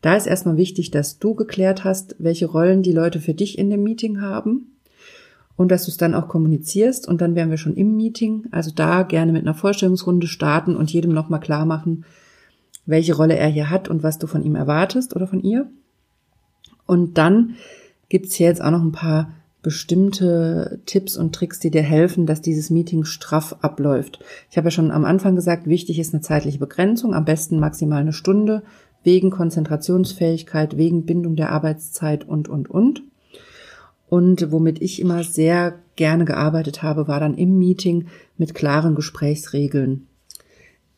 Da 0.00 0.16
ist 0.16 0.26
erstmal 0.26 0.56
wichtig, 0.56 0.90
dass 0.90 1.18
du 1.18 1.34
geklärt 1.34 1.84
hast, 1.84 2.16
welche 2.18 2.46
Rollen 2.46 2.82
die 2.82 2.92
Leute 2.92 3.20
für 3.20 3.34
dich 3.34 3.58
in 3.58 3.68
dem 3.70 3.82
Meeting 3.82 4.20
haben 4.20 4.78
und 5.56 5.70
dass 5.70 5.84
du 5.84 5.90
es 5.90 5.98
dann 5.98 6.14
auch 6.14 6.28
kommunizierst 6.28 7.06
und 7.06 7.20
dann 7.20 7.34
wären 7.34 7.50
wir 7.50 7.58
schon 7.58 7.76
im 7.76 7.96
Meeting. 7.96 8.46
Also 8.50 8.70
da 8.74 9.02
gerne 9.02 9.32
mit 9.32 9.42
einer 9.42 9.54
Vorstellungsrunde 9.54 10.26
starten 10.26 10.74
und 10.74 10.90
jedem 10.90 11.12
nochmal 11.12 11.40
klar 11.40 11.66
machen, 11.66 12.06
welche 12.86 13.14
Rolle 13.14 13.36
er 13.36 13.48
hier 13.48 13.68
hat 13.68 13.88
und 13.88 14.02
was 14.02 14.18
du 14.18 14.26
von 14.26 14.42
ihm 14.42 14.54
erwartest 14.54 15.14
oder 15.14 15.26
von 15.26 15.42
ihr. 15.42 15.70
Und 16.86 17.18
dann 17.18 17.56
gibt's 18.08 18.34
hier 18.34 18.46
jetzt 18.46 18.62
auch 18.62 18.70
noch 18.70 18.82
ein 18.82 18.92
paar 18.92 19.32
bestimmte 19.62 20.80
Tipps 20.86 21.16
und 21.16 21.34
Tricks, 21.34 21.60
die 21.60 21.70
dir 21.70 21.82
helfen, 21.82 22.26
dass 22.26 22.40
dieses 22.40 22.70
Meeting 22.70 23.04
straff 23.04 23.56
abläuft. 23.60 24.20
Ich 24.50 24.56
habe 24.56 24.68
ja 24.68 24.70
schon 24.70 24.90
am 24.90 25.04
Anfang 25.04 25.36
gesagt, 25.36 25.66
wichtig 25.66 25.98
ist 25.98 26.14
eine 26.14 26.22
zeitliche 26.22 26.58
Begrenzung, 26.58 27.14
am 27.14 27.24
besten 27.24 27.58
maximal 27.58 28.00
eine 28.00 28.12
Stunde, 28.12 28.62
wegen 29.02 29.30
Konzentrationsfähigkeit, 29.30 30.76
wegen 30.76 31.06
Bindung 31.06 31.36
der 31.36 31.50
Arbeitszeit 31.50 32.26
und, 32.26 32.48
und, 32.48 32.70
und. 32.70 33.02
Und 34.08 34.50
womit 34.50 34.82
ich 34.82 35.00
immer 35.00 35.22
sehr 35.22 35.78
gerne 35.96 36.24
gearbeitet 36.24 36.82
habe, 36.82 37.06
war 37.06 37.20
dann 37.20 37.36
im 37.36 37.58
Meeting 37.58 38.06
mit 38.36 38.54
klaren 38.54 38.94
Gesprächsregeln. 38.94 40.06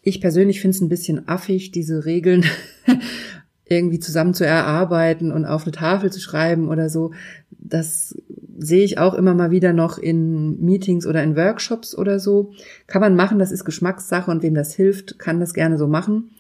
Ich 0.00 0.20
persönlich 0.20 0.60
finde 0.60 0.76
es 0.76 0.80
ein 0.80 0.88
bisschen 0.88 1.28
affig, 1.28 1.70
diese 1.70 2.04
Regeln 2.04 2.44
irgendwie 3.64 4.00
zusammen 4.00 4.34
zu 4.34 4.44
erarbeiten 4.44 5.32
und 5.32 5.44
auf 5.44 5.62
eine 5.62 5.72
Tafel 5.72 6.12
zu 6.12 6.20
schreiben 6.20 6.68
oder 6.68 6.88
so. 6.88 7.12
Das 7.50 8.14
sehe 8.58 8.84
ich 8.84 8.98
auch 8.98 9.14
immer 9.14 9.34
mal 9.34 9.50
wieder 9.50 9.72
noch 9.72 9.98
in 9.98 10.62
Meetings 10.62 11.06
oder 11.06 11.22
in 11.22 11.36
Workshops 11.36 11.96
oder 11.96 12.20
so. 12.20 12.52
Kann 12.86 13.00
man 13.00 13.16
machen, 13.16 13.38
das 13.38 13.52
ist 13.52 13.64
Geschmackssache 13.64 14.30
und 14.30 14.42
wem 14.42 14.54
das 14.54 14.74
hilft, 14.74 15.18
kann 15.18 15.40
das 15.40 15.54
gerne 15.54 15.78
so 15.78 15.86
machen. 15.86 16.30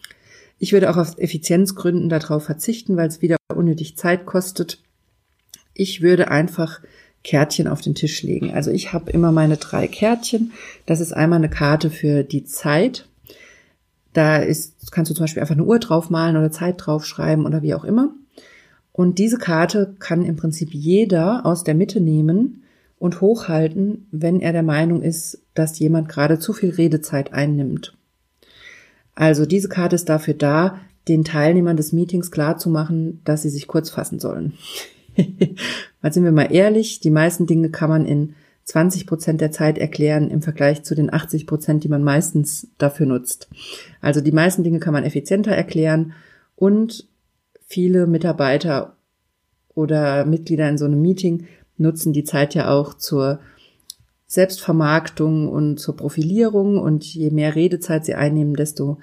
Ich 0.58 0.72
würde 0.72 0.90
auch 0.90 0.96
aus 0.96 1.18
Effizienzgründen 1.18 2.08
darauf 2.08 2.44
verzichten, 2.44 2.96
weil 2.96 3.08
es 3.08 3.22
wieder 3.22 3.36
unnötig 3.52 3.96
Zeit 3.96 4.26
kostet. 4.26 4.78
Ich 5.74 6.02
würde 6.02 6.30
einfach 6.30 6.80
Kärtchen 7.24 7.68
auf 7.68 7.80
den 7.80 7.94
Tisch 7.94 8.22
legen. 8.22 8.52
Also 8.52 8.70
ich 8.70 8.92
habe 8.92 9.10
immer 9.10 9.32
meine 9.32 9.56
drei 9.56 9.86
Kärtchen. 9.86 10.52
Das 10.86 11.00
ist 11.00 11.12
einmal 11.12 11.38
eine 11.38 11.50
Karte 11.50 11.90
für 11.90 12.24
die 12.24 12.44
Zeit, 12.44 13.08
da 14.12 14.36
ist, 14.36 14.92
kannst 14.92 15.10
du 15.10 15.14
zum 15.14 15.24
Beispiel 15.24 15.40
einfach 15.40 15.54
eine 15.54 15.64
Uhr 15.64 15.78
draufmalen 15.78 16.36
oder 16.36 16.50
Zeit 16.50 16.76
draufschreiben 16.78 17.46
oder 17.46 17.62
wie 17.62 17.74
auch 17.74 17.84
immer. 17.84 18.12
Und 18.92 19.18
diese 19.18 19.38
Karte 19.38 19.94
kann 19.98 20.24
im 20.24 20.36
Prinzip 20.36 20.74
jeder 20.74 21.46
aus 21.46 21.64
der 21.64 21.74
Mitte 21.74 22.00
nehmen 22.00 22.62
und 22.98 23.20
hochhalten, 23.20 24.06
wenn 24.10 24.40
er 24.40 24.52
der 24.52 24.62
Meinung 24.62 25.02
ist, 25.02 25.42
dass 25.54 25.78
jemand 25.78 26.08
gerade 26.08 26.38
zu 26.38 26.52
viel 26.52 26.70
Redezeit 26.70 27.32
einnimmt. 27.32 27.96
Also 29.14 29.46
diese 29.46 29.68
Karte 29.68 29.96
ist 29.96 30.08
dafür 30.08 30.34
da, 30.34 30.78
den 31.08 31.24
Teilnehmern 31.24 31.76
des 31.76 31.92
Meetings 31.92 32.30
klarzumachen, 32.30 33.20
dass 33.24 33.42
sie 33.42 33.50
sich 33.50 33.66
kurz 33.66 33.90
fassen 33.90 34.20
sollen. 34.20 34.54
Weil 36.00 36.12
sind 36.12 36.24
wir 36.24 36.32
mal 36.32 36.52
ehrlich, 36.52 37.00
die 37.00 37.10
meisten 37.10 37.46
Dinge 37.46 37.70
kann 37.70 37.90
man 37.90 38.06
in 38.06 38.34
20 38.64 39.06
Prozent 39.06 39.40
der 39.40 39.50
Zeit 39.50 39.78
erklären 39.78 40.30
im 40.30 40.42
Vergleich 40.42 40.82
zu 40.82 40.94
den 40.94 41.12
80 41.12 41.46
Prozent, 41.46 41.84
die 41.84 41.88
man 41.88 42.04
meistens 42.04 42.68
dafür 42.78 43.06
nutzt. 43.06 43.48
Also 44.00 44.20
die 44.20 44.32
meisten 44.32 44.62
Dinge 44.62 44.78
kann 44.78 44.92
man 44.92 45.04
effizienter 45.04 45.52
erklären 45.52 46.12
und 46.56 47.08
viele 47.66 48.06
Mitarbeiter 48.06 48.96
oder 49.74 50.24
Mitglieder 50.24 50.68
in 50.68 50.78
so 50.78 50.84
einem 50.84 51.00
Meeting 51.00 51.46
nutzen 51.78 52.12
die 52.12 52.24
Zeit 52.24 52.54
ja 52.54 52.70
auch 52.70 52.94
zur 52.94 53.40
Selbstvermarktung 54.26 55.48
und 55.48 55.78
zur 55.78 55.96
Profilierung 55.96 56.78
und 56.78 57.04
je 57.04 57.30
mehr 57.30 57.54
Redezeit 57.54 58.04
sie 58.04 58.14
einnehmen, 58.14 58.54
desto 58.54 58.98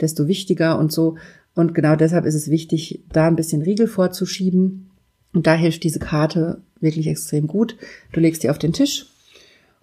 desto 0.00 0.28
wichtiger 0.28 0.78
und 0.78 0.92
so. 0.92 1.16
Und 1.54 1.74
genau 1.74 1.96
deshalb 1.96 2.24
ist 2.24 2.34
es 2.34 2.50
wichtig, 2.50 3.02
da 3.12 3.26
ein 3.26 3.36
bisschen 3.36 3.62
Riegel 3.62 3.86
vorzuschieben. 3.86 4.89
Und 5.32 5.46
da 5.46 5.54
hilft 5.54 5.84
diese 5.84 5.98
Karte 5.98 6.60
wirklich 6.80 7.06
extrem 7.06 7.46
gut. 7.46 7.76
Du 8.12 8.20
legst 8.20 8.42
die 8.42 8.50
auf 8.50 8.58
den 8.58 8.72
Tisch 8.72 9.06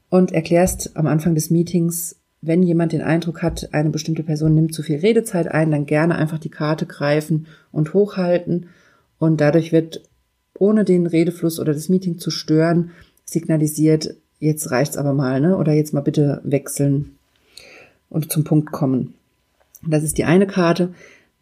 und 0.09 0.31
erklärst 0.31 0.95
am 0.97 1.07
Anfang 1.07 1.35
des 1.35 1.49
Meetings, 1.49 2.15
wenn 2.41 2.63
jemand 2.63 2.91
den 2.91 3.01
Eindruck 3.01 3.41
hat, 3.41 3.73
eine 3.73 3.89
bestimmte 3.89 4.23
Person 4.23 4.53
nimmt 4.53 4.73
zu 4.73 4.83
viel 4.83 4.97
Redezeit 4.97 5.47
ein, 5.47 5.71
dann 5.71 5.85
gerne 5.85 6.15
einfach 6.15 6.39
die 6.39 6.49
Karte 6.49 6.85
greifen 6.85 7.47
und 7.71 7.93
hochhalten. 7.93 8.67
Und 9.19 9.41
dadurch 9.41 9.71
wird, 9.71 10.03
ohne 10.57 10.83
den 10.83 11.07
Redefluss 11.07 11.59
oder 11.59 11.73
das 11.73 11.89
Meeting 11.89 12.19
zu 12.19 12.29
stören, 12.29 12.91
signalisiert, 13.25 14.15
jetzt 14.39 14.69
reicht's 14.71 14.97
aber 14.97 15.13
mal, 15.13 15.41
ne? 15.41 15.57
Oder 15.57 15.73
jetzt 15.73 15.93
mal 15.93 16.01
bitte 16.01 16.41
wechseln 16.43 17.17
und 18.09 18.31
zum 18.31 18.43
Punkt 18.43 18.71
kommen. 18.71 19.15
Das 19.85 20.03
ist 20.03 20.17
die 20.17 20.25
eine 20.25 20.47
Karte. 20.47 20.93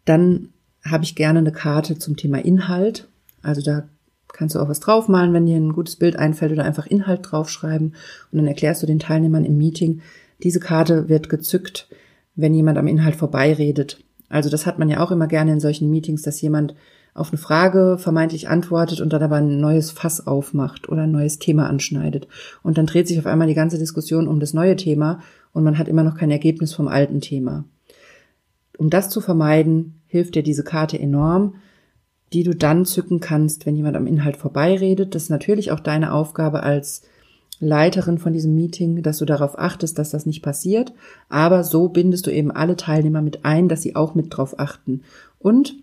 Dann 0.04 0.48
habe 0.84 1.04
ich 1.04 1.14
gerne 1.14 1.40
eine 1.40 1.52
Karte 1.52 1.98
zum 1.98 2.16
Thema 2.16 2.44
Inhalt. 2.44 3.08
Also 3.42 3.60
da 3.60 3.88
kannst 4.32 4.54
du 4.54 4.60
auch 4.60 4.68
was 4.68 4.80
draufmalen, 4.80 5.32
wenn 5.32 5.46
dir 5.46 5.56
ein 5.56 5.72
gutes 5.72 5.96
Bild 5.96 6.16
einfällt 6.16 6.52
oder 6.52 6.64
einfach 6.64 6.86
Inhalt 6.86 7.20
draufschreiben. 7.22 7.94
Und 8.30 8.38
dann 8.38 8.46
erklärst 8.46 8.82
du 8.82 8.86
den 8.86 8.98
Teilnehmern 8.98 9.44
im 9.44 9.56
Meeting, 9.56 10.00
diese 10.42 10.60
Karte 10.60 11.08
wird 11.08 11.28
gezückt, 11.28 11.88
wenn 12.34 12.54
jemand 12.54 12.78
am 12.78 12.86
Inhalt 12.86 13.16
vorbeiredet. 13.16 14.04
Also 14.28 14.50
das 14.50 14.66
hat 14.66 14.78
man 14.78 14.88
ja 14.88 15.00
auch 15.00 15.10
immer 15.10 15.26
gerne 15.26 15.52
in 15.52 15.60
solchen 15.60 15.90
Meetings, 15.90 16.22
dass 16.22 16.40
jemand 16.40 16.74
auf 17.14 17.30
eine 17.30 17.38
Frage 17.38 17.96
vermeintlich 17.98 18.48
antwortet 18.48 19.00
und 19.00 19.12
dann 19.12 19.22
aber 19.22 19.36
ein 19.36 19.58
neues 19.58 19.90
Fass 19.90 20.26
aufmacht 20.26 20.88
oder 20.90 21.02
ein 21.02 21.12
neues 21.12 21.38
Thema 21.38 21.66
anschneidet. 21.68 22.28
Und 22.62 22.76
dann 22.76 22.86
dreht 22.86 23.08
sich 23.08 23.18
auf 23.18 23.26
einmal 23.26 23.48
die 23.48 23.54
ganze 23.54 23.78
Diskussion 23.78 24.28
um 24.28 24.38
das 24.38 24.52
neue 24.52 24.76
Thema 24.76 25.20
und 25.52 25.64
man 25.64 25.78
hat 25.78 25.88
immer 25.88 26.02
noch 26.02 26.16
kein 26.16 26.30
Ergebnis 26.30 26.74
vom 26.74 26.88
alten 26.88 27.22
Thema. 27.22 27.64
Um 28.76 28.90
das 28.90 29.08
zu 29.08 29.22
vermeiden, 29.22 30.02
hilft 30.06 30.34
dir 30.34 30.42
diese 30.42 30.64
Karte 30.64 30.98
enorm, 30.98 31.54
die 32.32 32.42
du 32.42 32.54
dann 32.54 32.84
zücken 32.84 33.20
kannst, 33.20 33.66
wenn 33.66 33.76
jemand 33.76 33.96
am 33.96 34.06
Inhalt 34.06 34.36
vorbeiredet. 34.36 35.14
Das 35.14 35.24
ist 35.24 35.30
natürlich 35.30 35.70
auch 35.70 35.80
deine 35.80 36.12
Aufgabe 36.12 36.62
als 36.62 37.02
Leiterin 37.58 38.18
von 38.18 38.32
diesem 38.32 38.54
Meeting, 38.54 39.02
dass 39.02 39.18
du 39.18 39.24
darauf 39.24 39.58
achtest, 39.58 39.98
dass 39.98 40.10
das 40.10 40.26
nicht 40.26 40.42
passiert. 40.42 40.92
Aber 41.28 41.64
so 41.64 41.88
bindest 41.88 42.26
du 42.26 42.30
eben 42.30 42.50
alle 42.50 42.76
Teilnehmer 42.76 43.22
mit 43.22 43.44
ein, 43.44 43.68
dass 43.68 43.82
sie 43.82 43.96
auch 43.96 44.14
mit 44.14 44.36
drauf 44.36 44.58
achten. 44.58 45.02
Und 45.38 45.76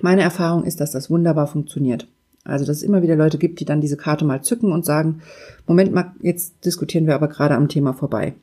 meine 0.00 0.22
Erfahrung 0.22 0.64
ist, 0.64 0.80
dass 0.80 0.92
das 0.92 1.10
wunderbar 1.10 1.46
funktioniert. 1.46 2.06
Also, 2.44 2.64
dass 2.64 2.78
es 2.78 2.82
immer 2.82 3.02
wieder 3.02 3.14
Leute 3.14 3.38
gibt, 3.38 3.60
die 3.60 3.64
dann 3.64 3.80
diese 3.80 3.96
Karte 3.96 4.24
mal 4.24 4.42
zücken 4.42 4.72
und 4.72 4.84
sagen, 4.84 5.20
Moment 5.66 5.92
mal, 5.92 6.12
jetzt 6.22 6.64
diskutieren 6.64 7.06
wir 7.06 7.14
aber 7.14 7.28
gerade 7.28 7.54
am 7.54 7.68
Thema 7.68 7.92
vorbei. 7.92 8.34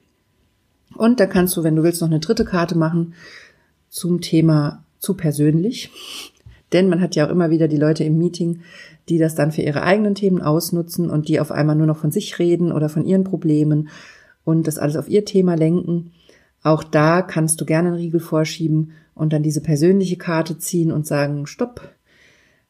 Und 0.96 1.20
da 1.20 1.26
kannst 1.26 1.58
du, 1.58 1.64
wenn 1.64 1.76
du 1.76 1.84
willst, 1.84 2.02
noch 2.02 2.08
eine 2.08 2.20
dritte 2.20 2.46
Karte 2.46 2.78
machen 2.78 3.14
zum 3.90 4.22
Thema 4.22 4.84
zu 5.00 5.16
persönlich. 5.16 5.92
Denn 6.74 6.90
man 6.90 7.02
hat 7.02 7.16
ja 7.16 7.26
auch 7.26 7.32
immer 7.32 7.50
wieder 7.50 7.68
die 7.68 7.78
Leute 7.78 8.04
im 8.04 8.18
Meeting, 8.18 8.62
die 9.10 9.18
das 9.18 9.36
dann 9.36 9.52
für 9.52 9.62
ihre 9.62 9.84
eigenen 9.84 10.16
Themen 10.16 10.42
ausnutzen 10.42 11.10
und 11.10 11.28
die 11.28 11.40
auf 11.40 11.52
einmal 11.52 11.76
nur 11.76 11.88
noch 11.88 11.98
von 11.98 12.12
sich 12.12 12.38
reden 12.40 12.72
oder 12.72 12.90
von 12.90 13.06
ihren 13.06 13.24
Problemen 13.24 13.90
und 14.44 14.68
das 14.68 14.78
alles 14.78 14.96
auf 14.96 15.10
ihr 15.10 15.26
Thema 15.26 15.56
lenken. 15.56 16.12
Auch 16.62 16.84
da 16.84 17.22
kannst 17.22 17.60
du 17.62 17.66
gerne 17.66 17.90
einen 17.90 17.98
Riegel 17.98 18.20
vorschieben 18.20 18.92
und 19.16 19.34
dann 19.34 19.44
diese 19.44 19.62
persönliche 19.62 20.18
Karte 20.18 20.58
ziehen 20.58 20.92
und 20.92 21.08
sagen, 21.08 21.48
stopp, 21.48 21.90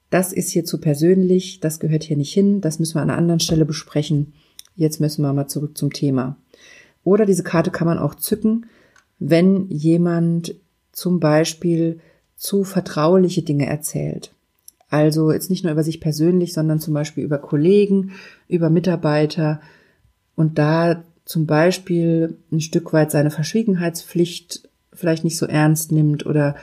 das 0.09 0.33
ist 0.33 0.49
hier 0.49 0.65
zu 0.65 0.79
persönlich, 0.79 1.59
das 1.59 1.79
gehört 1.79 2.03
hier 2.03 2.17
nicht 2.17 2.33
hin, 2.33 2.61
das 2.61 2.79
müssen 2.79 2.95
wir 2.95 3.01
an 3.01 3.09
einer 3.09 3.19
anderen 3.19 3.39
Stelle 3.39 3.65
besprechen. 3.65 4.33
Jetzt 4.75 4.99
müssen 4.99 5.21
wir 5.21 5.33
mal 5.33 5.47
zurück 5.47 5.77
zum 5.77 5.93
Thema. 5.93 6.37
Oder 7.03 7.25
diese 7.25 7.43
Karte 7.43 7.69
kann 7.69 7.87
man 7.87 7.99
auch 7.99 8.15
zücken, 8.15 8.65
wenn 9.19 9.67
jemand 9.69 10.55
zum 10.91 11.19
Beispiel 11.19 11.99
zu 12.39 12.63
vertrauliche 12.63 13.43
Dinge 13.43 13.67
erzählt. 13.67 14.31
Also 14.89 15.31
jetzt 15.31 15.51
nicht 15.51 15.63
nur 15.63 15.73
über 15.73 15.83
sich 15.83 16.01
persönlich, 16.01 16.53
sondern 16.53 16.79
zum 16.79 16.95
Beispiel 16.95 17.23
über 17.23 17.37
Kollegen, 17.37 18.13
über 18.47 18.71
Mitarbeiter 18.71 19.61
und 20.35 20.57
da 20.57 21.03
zum 21.25 21.45
Beispiel 21.45 22.37
ein 22.51 22.61
Stück 22.61 22.91
weit 22.91 23.11
seine 23.11 23.29
Verschwiegenheitspflicht 23.29 24.67
vielleicht 24.93 25.23
nicht 25.23 25.37
so 25.37 25.45
ernst 25.45 25.91
nimmt 25.91 26.25
oder 26.25 26.55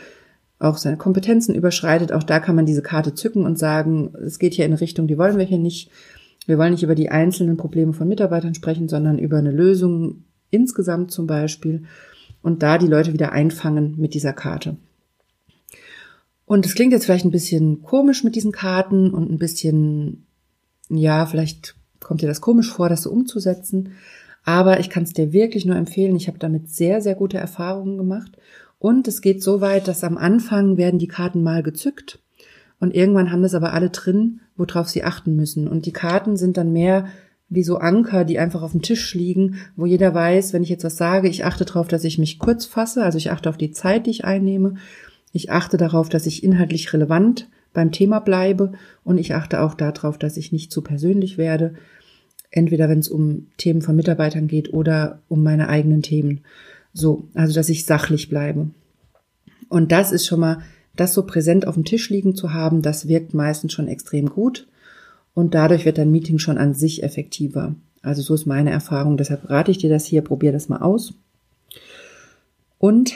auch 0.59 0.79
seine 0.79 0.97
Kompetenzen 0.97 1.55
überschreitet, 1.55 2.11
auch 2.11 2.23
da 2.23 2.41
kann 2.41 2.57
man 2.57 2.67
diese 2.67 2.83
Karte 2.83 3.15
zücken 3.15 3.45
und 3.45 3.59
sagen, 3.59 4.15
es 4.25 4.39
geht 4.39 4.55
hier 4.55 4.65
in 4.65 4.73
eine 4.73 4.81
Richtung, 4.81 5.07
die 5.07 5.19
wollen 5.19 5.39
wir 5.39 5.45
hier 5.45 5.59
nicht. 5.59 5.91
Wir 6.47 6.59
wollen 6.59 6.73
nicht 6.73 6.83
über 6.83 6.95
die 6.95 7.11
einzelnen 7.11 7.57
Probleme 7.57 7.93
von 7.93 8.09
Mitarbeitern 8.09 8.55
sprechen, 8.55 8.89
sondern 8.89 9.19
über 9.19 9.37
eine 9.37 9.51
Lösung 9.51 10.25
insgesamt 10.51 11.11
zum 11.11 11.27
Beispiel 11.27 11.85
und 12.43 12.63
da 12.63 12.79
die 12.79 12.87
Leute 12.87 13.13
wieder 13.13 13.33
einfangen 13.33 13.95
mit 13.99 14.15
dieser 14.15 14.33
Karte. 14.33 14.77
Und 16.47 16.65
es 16.65 16.75
klingt 16.75 16.93
jetzt 16.93 17.05
vielleicht 17.05 17.25
ein 17.25 17.33
bisschen 17.33 17.83
komisch 17.83 18.25
mit 18.25 18.37
diesen 18.37 18.53
Karten 18.53 19.11
und 19.11 19.31
ein 19.31 19.39
bisschen, 19.39 20.27
ja, 20.89 21.27
vielleicht 21.27 21.75
kommt 22.01 22.23
dir 22.23 22.29
das 22.29 22.41
komisch 22.41 22.73
vor, 22.73 22.89
das 22.89 23.03
so 23.03 23.11
umzusetzen. 23.11 23.91
Aber 24.45 24.79
ich 24.79 24.89
kann 24.89 25.03
es 25.03 25.13
dir 25.13 25.33
wirklich 25.33 25.67
nur 25.67 25.75
empfehlen. 25.75 26.15
Ich 26.15 26.29
habe 26.29 26.39
damit 26.39 26.71
sehr, 26.71 27.01
sehr 27.01 27.17
gute 27.17 27.37
Erfahrungen 27.37 27.99
gemacht. 27.99 28.39
Und 28.79 29.09
es 29.09 29.21
geht 29.21 29.43
so 29.43 29.61
weit, 29.61 29.89
dass 29.89 30.05
am 30.05 30.17
Anfang 30.17 30.77
werden 30.77 31.01
die 31.01 31.09
Karten 31.09 31.43
mal 31.43 31.65
gezückt. 31.65 32.21
Und 32.79 32.95
irgendwann 32.95 33.33
haben 33.33 33.43
das 33.43 33.55
aber 33.55 33.73
alle 33.73 33.91
drin, 33.91 34.41
worauf 34.57 34.89
sie 34.89 35.03
achten 35.03 35.35
müssen. 35.35 35.67
Und 35.67 35.85
die 35.85 35.93
Karten 35.93 36.37
sind 36.37 36.57
dann 36.57 36.73
mehr 36.73 37.07
wie 37.49 37.65
so 37.65 37.79
Anker, 37.79 38.25
die 38.25 38.39
einfach 38.39 38.63
auf 38.63 38.73
dem 38.73 38.83
Tisch 38.83 39.15
liegen, 39.15 39.57
wo 39.77 39.87
jeder 39.87 40.15
weiß, 40.15 40.53
wenn 40.53 40.63
ich 40.63 40.69
jetzt 40.69 40.85
was 40.85 40.97
sage, 40.97 41.29
ich 41.29 41.45
achte 41.45 41.65
darauf, 41.65 41.89
dass 41.89 42.05
ich 42.05 42.19
mich 42.19 42.39
kurz 42.39 42.67
fasse, 42.67 43.05
also 43.05 43.19
ich 43.19 43.31
achte 43.31 43.49
auf 43.49 43.57
die 43.57 43.71
Zeit, 43.71 44.07
die 44.07 44.11
ich 44.11 44.25
einnehme 44.25 44.75
ich 45.37 45.53
achte 45.53 45.77
darauf, 45.77 46.09
dass 46.09 46.27
ich 46.27 46.43
inhaltlich 46.43 46.93
relevant 46.93 47.49
beim 47.73 47.93
Thema 47.93 48.21
bleibe 48.21 48.73
und 49.05 49.19
ich 49.19 49.35
achte 49.35 49.61
auch 49.61 49.75
darauf, 49.75 50.19
dass 50.19 50.37
ich 50.37 50.51
nicht 50.51 50.73
zu 50.73 50.83
persönlich 50.83 51.39
werde, 51.39 51.75
entweder 52.51 52.89
wenn 52.89 53.01
es 53.01 53.09
um 53.09 53.49
Themen 53.59 53.83
von 53.83 53.95
Mitarbeitern 53.95 54.49
geht 54.49 54.73
oder 54.73 55.21
um 55.29 55.43
meine 55.43 55.69
eigenen 55.69 56.03
Themen. 56.03 56.41
So, 56.93 57.29
also 57.35 57.55
dass 57.55 57.69
ich 57.69 57.85
sachlich 57.85 58.29
bleibe. 58.31 58.71
Und 59.69 59.93
das 59.93 60.11
ist 60.11 60.27
schon 60.27 60.41
mal, 60.41 60.63
das 60.97 61.13
so 61.13 61.27
präsent 61.27 61.67
auf 61.67 61.75
dem 61.75 61.85
Tisch 61.85 62.09
liegen 62.09 62.35
zu 62.35 62.55
haben, 62.55 62.81
das 62.81 63.07
wirkt 63.07 63.35
meistens 63.35 63.75
schon 63.75 63.89
extrem 63.89 64.31
gut 64.31 64.67
und 65.35 65.55
dadurch 65.55 65.85
wird 65.85 65.99
dein 65.99 66.11
Meeting 66.11 66.39
schon 66.39 66.57
an 66.57 66.73
sich 66.73 67.03
effektiver. 67.03 67.75
Also 68.01 68.23
so 68.23 68.33
ist 68.33 68.47
meine 68.47 68.71
Erfahrung, 68.71 69.19
deshalb 69.19 69.51
rate 69.51 69.71
ich 69.71 69.79
dir 69.79 69.91
das 69.91 70.07
hier, 70.07 70.23
probier 70.23 70.53
das 70.53 70.71
mal 70.71 70.81
aus. 70.81 71.13
Und 72.79 73.13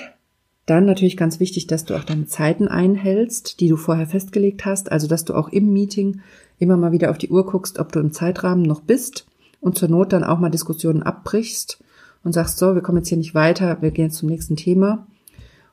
dann 0.67 0.85
natürlich 0.87 1.17
ganz 1.17 1.41
wichtig, 1.41 1.67
dass 1.67 1.85
du 1.85 1.97
auch 1.97 2.05
deine 2.05 2.27
Zeiten 2.27 2.69
einhältst, 2.69 3.61
die 3.61 3.69
du 3.69 3.77
vorher 3.77 4.07
festgelegt 4.07 4.65
hast. 4.65 4.93
Also, 4.93 5.09
dass 5.09 5.25
du 5.25 5.35
auch 5.35 5.49
im 5.49 5.73
Meeting 5.73 6.21
immer 6.59 6.77
mal 6.77 6.93
wieder 6.93 7.11
auf 7.11 7.19
die 7.19 7.31
Uhr 7.31 7.47
guckst, 7.47 7.79
ob 7.79 7.93
du 7.93 7.99
im 7.99 8.13
Zeitrahmen 8.13 8.63
noch 8.63 8.83
bist 8.83 9.27
und 9.61 9.77
zur 9.77 9.89
Not 9.89 10.13
dann 10.13 10.25
auch 10.25 10.39
mal 10.39 10.51
Diskussionen 10.51 11.03
abbrichst 11.03 11.83
und 12.23 12.33
sagst, 12.33 12.59
so, 12.59 12.75
wir 12.75 12.83
kommen 12.83 12.99
jetzt 12.99 13.09
hier 13.09 13.19
nicht 13.19 13.35
weiter, 13.35 13.79
wir 13.81 13.91
gehen 13.91 14.07
jetzt 14.07 14.19
zum 14.19 14.29
nächsten 14.29 14.57
Thema. 14.57 15.07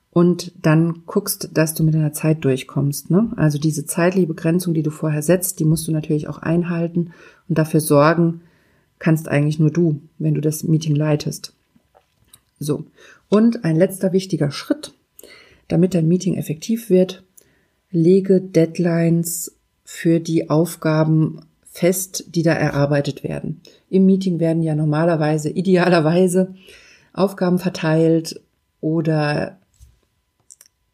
Und 0.10 0.54
dann 0.66 1.04
guckst, 1.06 1.50
dass 1.54 1.76
du 1.76 1.84
mit 1.84 1.94
deiner 1.94 2.14
Zeit 2.14 2.44
durchkommst. 2.44 3.12
Ne? 3.12 3.32
Also 3.36 3.60
diese 3.60 3.86
zeitliche 3.86 4.26
Begrenzung, 4.26 4.74
die 4.74 4.82
du 4.82 4.90
vorher 4.90 5.22
setzt, 5.22 5.60
die 5.60 5.66
musst 5.66 5.88
du 5.88 5.92
natürlich 5.92 6.28
auch 6.28 6.40
einhalten 6.40 7.12
und 7.48 7.58
dafür 7.58 7.82
sorgen 7.82 8.42
kannst 9.00 9.28
eigentlich 9.28 9.60
nur 9.60 9.70
du, 9.70 10.02
wenn 10.18 10.34
du 10.34 10.42
das 10.42 10.64
Meeting 10.64 10.96
leitest. 10.96 11.54
So. 12.60 12.86
Und 13.30 13.64
ein 13.64 13.76
letzter 13.76 14.14
wichtiger 14.14 14.52
Schritt, 14.52 14.94
damit 15.68 15.94
dein 15.94 16.08
Meeting 16.08 16.36
effektiv 16.36 16.90
wird, 16.90 17.24
lege 17.92 18.42
Deadlines 18.42 19.58
für 19.84 20.20
die 20.20 20.50
Aufgaben 20.50 21.42
fest, 21.64 22.26
die 22.36 22.44
da 22.44 22.54
erarbeitet 22.54 23.24
werden. 23.24 23.62
Im 23.90 24.06
Meeting 24.06 24.40
werden 24.40 24.64
ja 24.64 24.76
normalerweise, 24.76 25.50
idealerweise 25.50 26.56
Aufgaben 27.14 27.60
verteilt 27.60 28.42
oder 28.82 29.60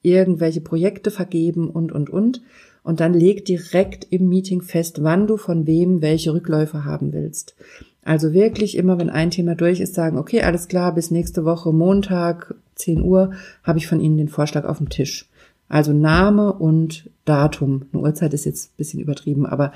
irgendwelche 0.02 0.62
Projekte 0.62 1.10
vergeben 1.10 1.70
und, 1.70 1.92
und, 1.92 2.10
und. 2.10 2.42
Und 2.84 3.00
dann 3.00 3.14
leg 3.14 3.46
direkt 3.46 4.08
im 4.10 4.28
Meeting 4.28 4.62
fest, 4.62 5.02
wann 5.04 5.26
du 5.26 5.38
von 5.38 5.66
wem 5.66 6.02
welche 6.02 6.34
Rückläufe 6.34 6.84
haben 6.84 7.14
willst. 7.14 7.56
Also 8.06 8.34
wirklich 8.34 8.76
immer, 8.76 8.98
wenn 8.98 9.10
ein 9.10 9.32
Thema 9.32 9.56
durch 9.56 9.80
ist, 9.80 9.94
sagen, 9.94 10.18
okay, 10.18 10.42
alles 10.42 10.68
klar, 10.68 10.94
bis 10.94 11.12
nächste 11.12 11.46
Woche 11.46 11.72
Montag, 11.72 12.56
10 12.76 13.02
Uhr, 13.02 13.32
habe 13.64 13.80
ich 13.80 13.88
von 13.88 14.00
Ihnen 14.00 14.18
den 14.18 14.30
Vorschlag 14.30 14.66
auf 14.66 14.78
dem 14.78 14.90
Tisch. 14.90 15.30
Also 15.70 15.94
Name 15.94 16.54
und 16.54 17.10
Datum. 17.26 17.86
Eine 17.92 18.04
Uhrzeit 18.04 18.34
ist 18.34 18.46
jetzt 18.46 18.72
ein 18.72 18.78
bisschen 18.78 19.00
übertrieben, 19.00 19.46
aber 19.46 19.72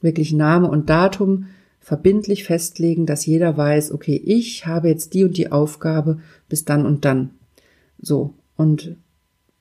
wirklich 0.00 0.32
Name 0.32 0.68
und 0.68 0.90
Datum 0.90 1.46
verbindlich 1.80 2.44
festlegen, 2.44 3.06
dass 3.06 3.26
jeder 3.26 3.56
weiß, 3.56 3.92
okay, 3.92 4.20
ich 4.24 4.66
habe 4.66 4.88
jetzt 4.88 5.14
die 5.14 5.24
und 5.24 5.36
die 5.36 5.50
Aufgabe 5.50 6.20
bis 6.48 6.64
dann 6.64 6.86
und 6.86 7.04
dann. 7.04 7.30
So. 8.00 8.34
Und 8.56 8.96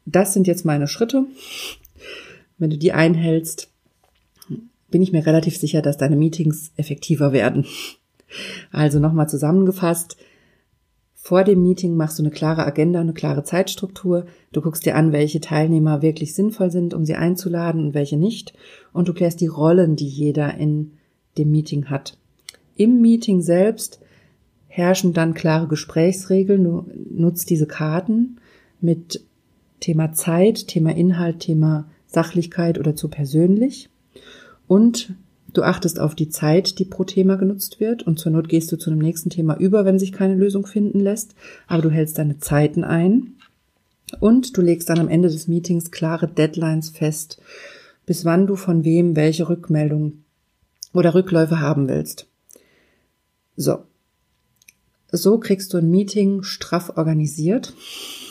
das 0.06 0.34
sind 0.34 0.48
jetzt 0.48 0.66
meine 0.66 0.88
Schritte. 0.88 1.26
Wenn 2.58 2.70
du 2.70 2.78
die 2.78 2.92
einhältst, 2.92 3.70
bin 4.92 5.02
ich 5.02 5.12
mir 5.12 5.26
relativ 5.26 5.58
sicher, 5.58 5.82
dass 5.82 5.98
deine 5.98 6.18
Meetings 6.18 6.72
effektiver 6.76 7.32
werden. 7.32 7.66
Also 8.72 9.00
nochmal 9.00 9.30
zusammengefasst. 9.30 10.18
Vor 11.14 11.44
dem 11.44 11.62
Meeting 11.62 11.96
machst 11.96 12.18
du 12.18 12.24
eine 12.24 12.32
klare 12.32 12.66
Agenda, 12.66 13.00
eine 13.00 13.14
klare 13.14 13.44
Zeitstruktur. 13.44 14.26
Du 14.52 14.62
guckst 14.62 14.86
dir 14.86 14.96
an, 14.96 15.12
welche 15.12 15.40
Teilnehmer 15.40 16.02
wirklich 16.02 16.34
sinnvoll 16.34 16.72
sind, 16.72 16.96
um 16.96 17.06
sie 17.06 17.14
einzuladen 17.14 17.86
und 17.86 17.94
welche 17.94 18.18
nicht. 18.18 18.54
Und 18.92 19.08
du 19.08 19.14
klärst 19.14 19.40
die 19.40 19.48
Rollen, 19.48 19.96
die 19.96 20.08
jeder 20.08 20.56
in 20.56 20.94
dem 21.38 21.52
Meeting 21.52 21.86
hat. 21.86 22.18
Im 22.76 23.02
Meeting 23.02 23.42
selbst 23.42 24.00
herrschen 24.68 25.14
dann 25.14 25.36
klare 25.36 25.68
Gesprächsregeln. 25.68 26.64
Du 26.64 26.86
nutzt 27.12 27.50
diese 27.50 27.68
Karten 27.68 28.38
mit 28.80 29.24
Thema 29.80 30.14
Zeit, 30.14 30.68
Thema 30.68 30.96
Inhalt, 30.96 31.40
Thema 31.40 31.90
Sachlichkeit 32.08 32.80
oder 32.80 32.96
zu 32.96 33.10
persönlich. 33.10 33.90
Und 34.68 35.14
du 35.54 35.64
achtest 35.64 36.00
auf 36.00 36.16
die 36.16 36.30
Zeit, 36.30 36.80
die 36.80 36.86
pro 36.86 37.04
Thema 37.04 37.36
genutzt 37.36 37.80
wird. 37.80 38.04
Und 38.04 38.20
zur 38.20 38.32
Not 38.32 38.50
gehst 38.50 38.72
du 38.72 38.78
zu 38.78 38.90
einem 38.90 39.00
nächsten 39.00 39.30
Thema 39.30 39.58
über, 39.58 39.86
wenn 39.86 40.00
sich 40.00 40.12
keine 40.12 40.36
Lösung 40.36 40.66
finden 40.66 41.00
lässt. 41.00 41.36
Aber 41.68 41.82
du 41.82 41.90
hältst 41.90 42.18
deine 42.18 42.40
Zeiten 42.40 42.84
ein. 42.84 43.36
Und 44.20 44.58
du 44.58 44.62
legst 44.62 44.90
dann 44.90 45.00
am 45.00 45.08
Ende 45.08 45.30
des 45.30 45.48
Meetings 45.48 45.92
klare 45.92 46.28
Deadlines 46.28 46.90
fest, 46.90 47.42
bis 48.06 48.26
wann 48.26 48.48
du 48.48 48.56
von 48.56 48.84
wem 48.84 49.16
welche 49.16 49.48
Rückmeldung 49.48 50.24
oder 50.94 51.14
Rückläufe 51.14 51.60
haben 51.60 51.88
willst. 51.88 52.28
So. 53.56 53.80
So 55.14 55.40
kriegst 55.40 55.74
du 55.74 55.78
ein 55.78 55.90
Meeting 55.90 56.44
straff 56.44 56.94
organisiert. 56.96 57.74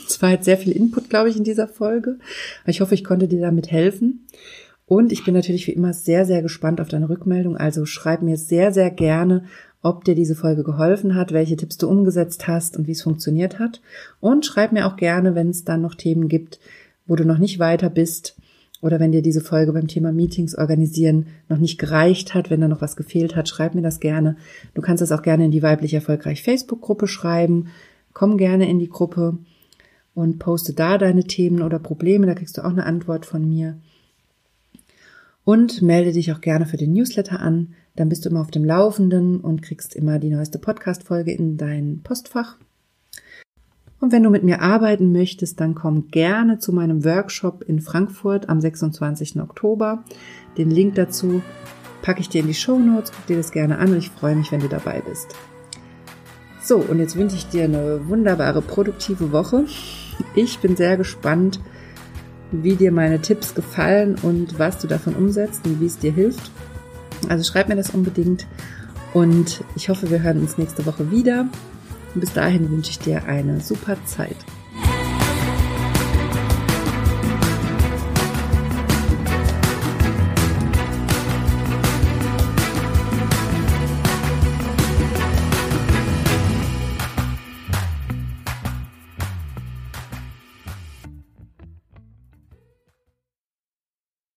Es 0.07 0.21
war 0.23 0.31
jetzt 0.31 0.47
sehr 0.47 0.59
viel 0.59 0.73
Input, 0.73 1.11
glaube 1.11 1.29
ich, 1.29 1.37
in 1.37 1.45
dieser 1.45 1.69
Folge. 1.69 2.19
Ich 2.67 2.81
hoffe, 2.81 2.95
ich 2.95 3.05
konnte 3.05 3.29
dir 3.29 3.41
damit 3.41 3.71
helfen. 3.71 4.27
Und 4.91 5.13
ich 5.13 5.25
bin 5.25 5.35
natürlich 5.35 5.69
wie 5.69 5.73
immer 5.73 5.93
sehr, 5.93 6.25
sehr 6.25 6.43
gespannt 6.43 6.81
auf 6.81 6.89
deine 6.89 7.09
Rückmeldung. 7.09 7.57
Also 7.57 7.87
schreib 7.87 8.23
mir 8.23 8.37
sehr, 8.37 8.73
sehr 8.73 8.91
gerne, 8.91 9.45
ob 9.83 10.03
dir 10.03 10.17
diese 10.17 10.35
Folge 10.35 10.65
geholfen 10.65 11.15
hat, 11.15 11.31
welche 11.31 11.55
Tipps 11.55 11.77
du 11.77 11.89
umgesetzt 11.89 12.49
hast 12.49 12.77
und 12.77 12.89
wie 12.89 12.91
es 12.91 13.03
funktioniert 13.03 13.61
hat. 13.61 13.81
Und 14.19 14.45
schreib 14.45 14.73
mir 14.73 14.89
auch 14.89 14.97
gerne, 14.97 15.37
wenn 15.37 15.51
es 15.51 15.63
dann 15.63 15.81
noch 15.81 15.95
Themen 15.95 16.27
gibt, 16.27 16.59
wo 17.07 17.15
du 17.15 17.25
noch 17.25 17.39
nicht 17.39 17.61
weiter 17.61 17.89
bist 17.89 18.37
oder 18.83 18.99
wenn 18.99 19.13
dir 19.13 19.23
diese 19.23 19.41
Folge 19.41 19.73
beim 19.73 19.87
Thema 19.87 20.11
Meetings 20.11 20.59
organisieren 20.59 21.29
noch 21.49 21.59
nicht 21.59 21.79
gereicht 21.79 22.35
hat, 22.35 22.51
wenn 22.51 22.61
da 22.61 22.67
noch 22.67 22.81
was 22.81 22.97
gefehlt 22.97 23.37
hat, 23.37 23.49
schreib 23.49 23.77
mir 23.77 23.83
das 23.83 24.01
gerne. 24.01 24.39
Du 24.75 24.83
kannst 24.83 25.05
es 25.05 25.13
auch 25.13 25.23
gerne 25.23 25.45
in 25.45 25.53
die 25.53 25.63
weiblich 25.63 25.95
erfolgreich 25.95 26.43
Facebook-Gruppe 26.43 27.07
schreiben. 27.07 27.69
Komm 28.13 28.39
gerne 28.39 28.69
in 28.69 28.81
die 28.81 28.91
Gruppe 28.91 29.39
und 30.15 30.41
poste 30.41 30.73
da 30.73 30.99
deine 30.99 31.23
Themen 31.23 31.63
oder 31.63 31.79
Probleme. 31.79 32.27
Da 32.27 32.35
kriegst 32.35 32.59
du 32.59 32.63
auch 32.63 32.73
eine 32.73 32.87
Antwort 32.87 33.25
von 33.25 33.49
mir. 33.49 33.79
Und 35.45 35.83
melde 35.83 36.13
dich 36.13 36.33
auch 36.33 36.41
gerne 36.41 36.67
für 36.67 36.77
den 36.77 36.93
Newsletter 36.93 37.41
an. 37.41 37.75
Dann 37.97 38.09
bist 38.09 38.25
du 38.25 38.29
immer 38.29 38.41
auf 38.41 38.51
dem 38.51 38.65
Laufenden 38.65 39.41
und 39.41 39.63
kriegst 39.63 39.95
immer 39.95 40.19
die 40.19 40.31
neueste 40.31 40.59
Podcast-Folge 40.59 41.33
in 41.33 41.57
dein 41.57 42.01
Postfach. 42.03 42.57
Und 44.01 44.13
wenn 44.13 44.23
du 44.23 44.31
mit 44.31 44.45
mir 44.45 44.63
arbeiten 44.63 45.13
möchtest, 45.13 45.61
dann 45.61 45.75
komm 45.75 46.09
gerne 46.09 46.59
zu 46.59 46.73
meinem 46.73 47.05
Workshop 47.05 47.63
in 47.63 47.81
Frankfurt 47.81 48.49
am 48.49 48.61
26. 48.61 49.41
Oktober. 49.41 50.05
Den 50.57 50.71
Link 50.71 50.95
dazu 50.95 51.43
packe 52.01 52.21
ich 52.21 52.31
dir 52.31 52.41
in 52.41 52.47
die 52.47 52.55
Show 52.55 52.79
Notes. 52.79 53.13
Guck 53.15 53.27
dir 53.27 53.37
das 53.37 53.53
gerne 53.53 53.79
an 53.79 53.93
und 53.93 53.99
ich 53.99 54.09
freue 54.09 54.37
mich, 54.37 54.53
wenn 54.53 54.61
du 54.61 54.69
dabei 54.69 55.03
bist. 55.07 55.35
So, 56.63 56.77
und 56.77 56.99
jetzt 56.99 57.17
wünsche 57.17 57.37
ich 57.37 57.49
dir 57.49 57.65
eine 57.65 58.09
wunderbare, 58.09 58.63
produktive 58.63 59.33
Woche. 59.33 59.65
Ich 60.35 60.59
bin 60.61 60.77
sehr 60.77 60.97
gespannt, 60.97 61.61
wie 62.53 62.77
dir 62.77 62.93
meine 62.93 63.21
Tipps 63.21 63.55
gefallen 63.55 64.17
und 64.23 64.59
was 64.59 64.79
du 64.79 64.87
davon 64.87 65.15
umsetzt 65.15 65.67
und 65.67 65.81
wie 65.81 65.87
es 65.87 65.99
dir 65.99 66.13
hilft. 66.13 66.51
Also 67.29 67.45
schreib 67.45 67.69
mir 67.69 67.77
das 67.77 67.91
unbedingt 67.91 68.47
und 69.13 69.65
ich 69.77 69.89
hoffe, 69.89 70.11
wir 70.11 70.23
hören 70.23 70.41
uns 70.41 70.59
nächste 70.59 70.87
Woche 70.87 71.11
wieder. 71.11 71.47
Und 72.15 72.21
bis 72.21 72.33
dahin 72.33 72.71
wünsche 72.71 72.91
ich 72.91 72.99
dir 72.99 73.25
eine 73.27 73.61
super 73.61 73.97
Zeit. 74.05 74.37